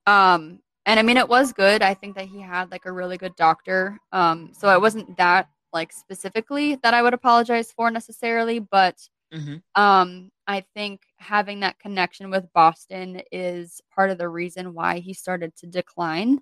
Um 0.07 0.61
and 0.87 1.01
i 1.01 1.03
mean 1.03 1.17
it 1.17 1.29
was 1.29 1.53
good. 1.53 1.83
I 1.83 1.95
think 1.95 2.17
that 2.17 2.27
he 2.27 2.41
had 2.41 2.71
like 2.71 2.87
a 2.87 2.93
really 2.93 3.17
good 3.19 3.37
doctor. 3.37 3.99
Um 4.13 4.53
so 4.53 4.69
it 4.71 4.81
wasn't 4.81 5.17
that 5.19 5.49
like 5.73 5.93
specifically 5.93 6.77
that 6.85 6.95
i 6.95 7.03
would 7.03 7.15
apologize 7.15 7.73
for 7.73 7.91
necessarily 7.91 8.61
but 8.61 8.97
hmm 9.33 9.57
um 9.75 10.31
i 10.47 10.61
think 10.75 11.01
having 11.19 11.61
that 11.61 11.79
connection 11.81 12.31
with 12.31 12.47
boston 12.55 13.21
is 13.33 13.81
part 13.93 14.11
of 14.11 14.19
the 14.19 14.29
reason 14.29 14.73
why 14.73 15.01
he 15.01 15.13
started 15.13 15.55
to 15.57 15.67
decline 15.67 16.41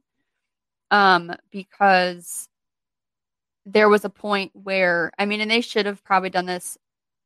um 0.92 1.34
because 1.50 2.48
there 3.66 3.88
was 3.88 4.04
a 4.04 4.10
point 4.10 4.52
where 4.54 5.10
i 5.18 5.24
mean 5.26 5.40
and 5.40 5.50
they 5.50 5.60
should 5.60 5.86
have 5.86 6.04
probably 6.04 6.30
done 6.30 6.46
this 6.46 6.78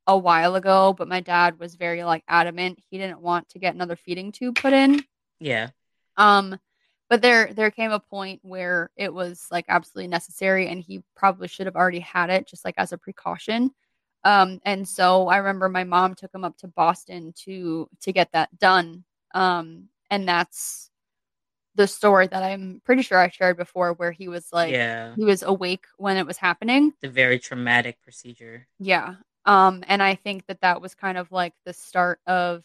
a 0.07 0.17
while 0.17 0.55
ago 0.55 0.95
but 0.97 1.09
my 1.09 1.21
dad 1.21 1.59
was 1.59 1.75
very 1.75 2.05
like 2.05 2.23
adamant. 2.29 2.79
He 2.89 2.99
didn't 2.99 3.21
want 3.21 3.49
to 3.51 3.59
get 3.59 3.75
another 3.75 3.97
feeding 3.97 4.33
tube 4.33 4.57
put 4.57 4.73
in. 4.73 5.05
Yeah. 5.41 5.71
um 6.17 6.59
but 7.11 7.23
there 7.23 7.53
there 7.53 7.71
came 7.71 7.91
a 7.93 8.01
point 8.01 8.41
where 8.43 8.91
it 8.97 9.13
was 9.13 9.47
like 9.51 9.65
absolutely 9.69 10.09
necessary 10.09 10.69
and 10.69 10.81
he 10.81 11.03
probably 11.15 11.49
should 11.49 11.67
have 11.67 11.77
already 11.77 12.01
had 12.01 12.31
it 12.31 12.49
just 12.49 12.65
like 12.65 12.75
as 12.79 12.93
a 12.93 12.99
precaution. 12.99 13.73
Um 14.25 14.61
and 14.65 14.87
so 14.87 15.29
i 15.29 15.39
remember 15.39 15.69
my 15.69 15.85
mom 15.85 16.15
took 16.15 16.35
him 16.35 16.45
up 16.45 16.57
to 16.59 16.69
boston 16.69 17.33
to 17.45 17.89
to 18.03 18.13
get 18.13 18.31
that 18.33 18.57
done. 18.59 19.05
Um 19.35 19.89
and 20.11 20.29
that's 20.29 20.91
the 21.77 21.87
story 21.87 22.27
that 22.27 22.43
i'm 22.43 22.81
pretty 22.85 23.03
sure 23.03 23.19
i 23.19 23.29
shared 23.29 23.57
before 23.57 23.93
where 23.95 24.13
he 24.13 24.29
was 24.29 24.49
like 24.53 24.73
yeah. 24.73 25.15
he 25.17 25.25
was 25.25 25.43
awake 25.43 25.87
when 25.99 26.17
it 26.17 26.27
was 26.27 26.37
happening 26.37 26.93
The 27.01 27.09
very 27.09 27.39
traumatic 27.39 28.01
procedure. 28.03 28.67
yeah 28.79 29.15
um 29.45 29.85
and 29.87 30.03
i 30.03 30.15
think 30.15 30.47
that 30.47 30.61
that 30.63 30.81
was 30.81 30.95
kind 30.95 31.19
of 31.19 31.31
like 31.31 31.55
the 31.65 31.73
start 31.73 32.21
of 32.27 32.65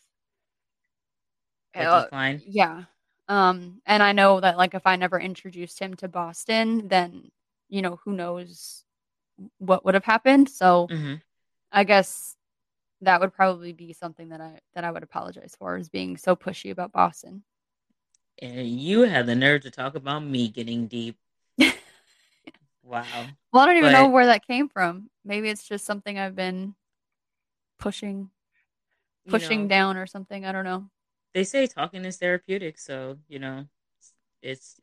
uh, 1.75 2.03
decline. 2.03 2.41
yeah. 2.45 2.83
Um, 3.27 3.81
and 3.85 4.03
I 4.03 4.11
know 4.11 4.39
that 4.39 4.57
like 4.57 4.73
if 4.73 4.85
I 4.85 4.95
never 4.95 5.19
introduced 5.19 5.79
him 5.79 5.93
to 5.95 6.07
Boston, 6.07 6.87
then 6.87 7.31
you 7.69 7.81
know 7.81 7.99
who 8.03 8.13
knows 8.13 8.83
what 9.57 9.85
would 9.85 9.93
have 9.93 10.05
happened. 10.05 10.49
So 10.49 10.87
hmm 10.87 11.15
I 11.71 11.85
guess 11.85 12.35
that 13.01 13.21
would 13.21 13.33
probably 13.33 13.71
be 13.71 13.93
something 13.93 14.29
that 14.29 14.41
I 14.41 14.59
that 14.75 14.83
I 14.83 14.91
would 14.91 15.03
apologize 15.03 15.55
for 15.57 15.77
is 15.77 15.89
being 15.89 16.17
so 16.17 16.35
pushy 16.35 16.71
about 16.71 16.91
Boston. 16.91 17.43
And 18.41 18.67
you 18.67 19.01
had 19.03 19.25
the 19.27 19.35
nerve 19.35 19.61
to 19.61 19.71
talk 19.71 19.95
about 19.95 20.23
me 20.23 20.47
getting 20.49 20.87
deep. 20.87 21.17
Wow. 22.83 23.27
Well, 23.51 23.63
I 23.63 23.65
don't 23.67 23.77
even 23.77 23.91
know 23.91 24.09
where 24.09 24.25
that 24.25 24.45
came 24.47 24.69
from. 24.69 25.09
Maybe 25.23 25.49
it's 25.49 25.67
just 25.67 25.85
something 25.85 26.17
I've 26.17 26.35
been 26.35 26.75
pushing 27.79 28.29
You 29.25 29.31
pushing 29.31 29.63
know, 29.63 29.67
down 29.67 29.97
or 29.97 30.05
something. 30.07 30.45
I 30.45 30.51
don't 30.51 30.65
know. 30.65 30.89
they 31.33 31.43
say 31.43 31.67
talking 31.67 32.05
is 32.05 32.17
therapeutic, 32.17 32.77
so 32.77 33.17
you 33.27 33.39
know, 33.39 33.67
it's 34.41 34.79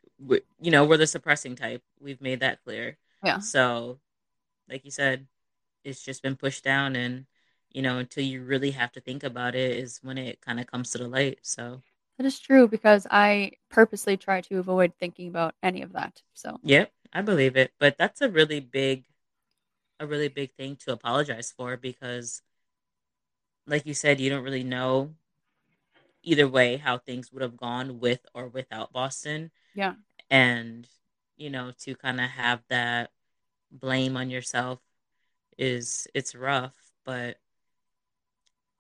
you 0.61 0.71
know 0.71 0.85
we're 0.85 0.97
the 0.99 1.07
suppressing 1.07 1.57
type. 1.57 1.83
We've 2.01 2.21
made 2.21 2.41
that 2.41 2.63
clear. 2.65 2.99
Yeah. 3.23 3.41
So, 3.41 4.01
like 4.69 4.85
you 4.85 4.91
said, 4.91 5.29
it's 5.85 6.03
just 6.05 6.23
been 6.23 6.37
pushed 6.37 6.65
down, 6.65 6.97
and 6.97 7.27
you 7.73 7.83
know 7.83 7.99
until 7.99 8.25
you 8.25 8.43
really 8.45 8.73
have 8.73 8.93
to 8.95 9.01
think 9.03 9.25
about 9.25 9.55
it 9.57 9.73
is 9.79 10.01
when 10.03 10.19
it 10.19 10.41
kind 10.43 10.61
of 10.61 10.67
comes 10.69 10.91
to 10.93 10.99
the 10.99 11.09
light. 11.09 11.41
So, 11.43 11.83
That 12.19 12.27
is 12.27 12.39
true 12.39 12.69
because 12.69 13.07
I 13.11 13.53
purposely 13.71 14.17
try 14.17 14.41
to 14.43 14.59
avoid 14.59 14.93
thinking 14.99 15.29
about 15.29 15.55
any 15.63 15.83
of 15.83 15.93
that. 15.93 16.21
So 16.35 16.59
yep, 16.63 16.93
I 17.13 17.23
believe 17.23 17.57
it. 17.57 17.73
But 17.79 17.97
that's 17.97 18.21
a 18.21 18.29
really 18.29 18.61
big, 18.61 19.05
a 20.01 20.07
really 20.07 20.29
big 20.29 20.53
thing 20.55 20.77
to 20.85 20.93
apologize 20.93 21.53
for 21.57 21.77
because, 21.77 22.43
like 23.67 23.87
you 23.87 23.95
said, 23.95 24.21
you 24.21 24.31
don't 24.31 24.45
really 24.45 24.65
know 24.65 25.15
either 26.25 26.49
way 26.49 26.77
how 26.77 26.99
things 26.99 27.33
would 27.33 27.43
have 27.43 27.57
gone 27.57 28.01
with 28.01 28.21
or 28.35 28.49
without 28.49 28.93
Boston. 28.93 29.51
yeah. 29.75 29.95
and 30.31 30.87
you 31.37 31.51
know 31.51 31.73
to 31.79 31.95
kind 31.95 32.21
of 32.21 32.29
have 32.29 32.61
that 32.69 33.11
blame 33.71 34.17
on 34.17 34.31
yourself 34.31 34.81
is 35.57 36.07
it's 36.15 36.35
rough 36.35 36.75
but 37.05 37.37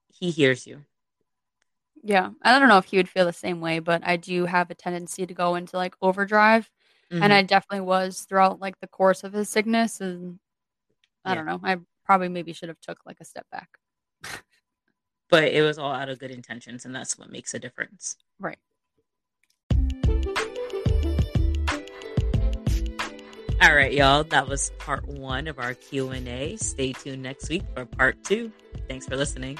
he 0.09 0.31
hears 0.31 0.67
you 0.67 0.85
Yeah. 2.03 2.31
I 2.43 2.59
don't 2.59 2.69
know 2.69 2.79
if 2.79 2.85
he 2.87 2.97
would 2.97 3.09
feel 3.09 3.25
the 3.27 3.33
same 3.33 3.61
way, 3.61 3.79
but 3.81 4.03
I 4.07 4.17
do 4.17 4.47
have 4.47 4.71
a 4.71 4.75
tendency 4.75 5.27
to 5.27 5.35
go 5.35 5.55
into 5.57 5.77
like 5.77 5.95
overdrive. 6.01 6.71
And 7.11 7.23
Mhm. 7.25 7.37
I 7.37 7.43
definitely 7.43 7.87
was 7.87 8.21
throughout 8.29 8.61
like 8.61 8.79
the 8.81 8.87
course 8.87 9.25
of 9.25 9.33
his 9.33 9.49
sickness. 9.49 10.01
And 10.01 10.39
I 11.25 11.31
Yeah. 11.31 11.35
don't 11.37 11.47
know. 11.47 11.61
I 11.63 11.79
probably 12.05 12.29
maybe 12.29 12.53
should 12.53 12.69
have 12.69 12.81
took 12.81 12.99
like 13.07 13.19
a 13.21 13.25
step 13.25 13.47
back. 13.51 13.69
but 15.31 15.45
it 15.45 15.61
was 15.63 15.79
all 15.79 15.93
out 15.93 16.09
of 16.09 16.19
good 16.19 16.31
intentions 16.31 16.87
and 16.87 16.95
that's 16.95 17.19
what 17.19 17.31
makes 17.31 17.53
a 17.53 17.59
difference 17.59 18.17
Right. 18.39 18.59
all 23.61 23.75
right 23.75 23.93
y'all 23.93 24.25
that 24.25 24.49
was 24.49 24.71
part 24.79 25.07
one 25.07 25.47
of 25.47 25.59
our 25.59 25.75
q&a 25.75 26.57
stay 26.57 26.93
tuned 26.95 27.23
next 27.23 27.49
week 27.51 27.63
for 27.75 27.85
part 27.85 28.17
two 28.25 28.51
thanks 28.89 29.07
for 29.07 29.17
listening 29.17 29.59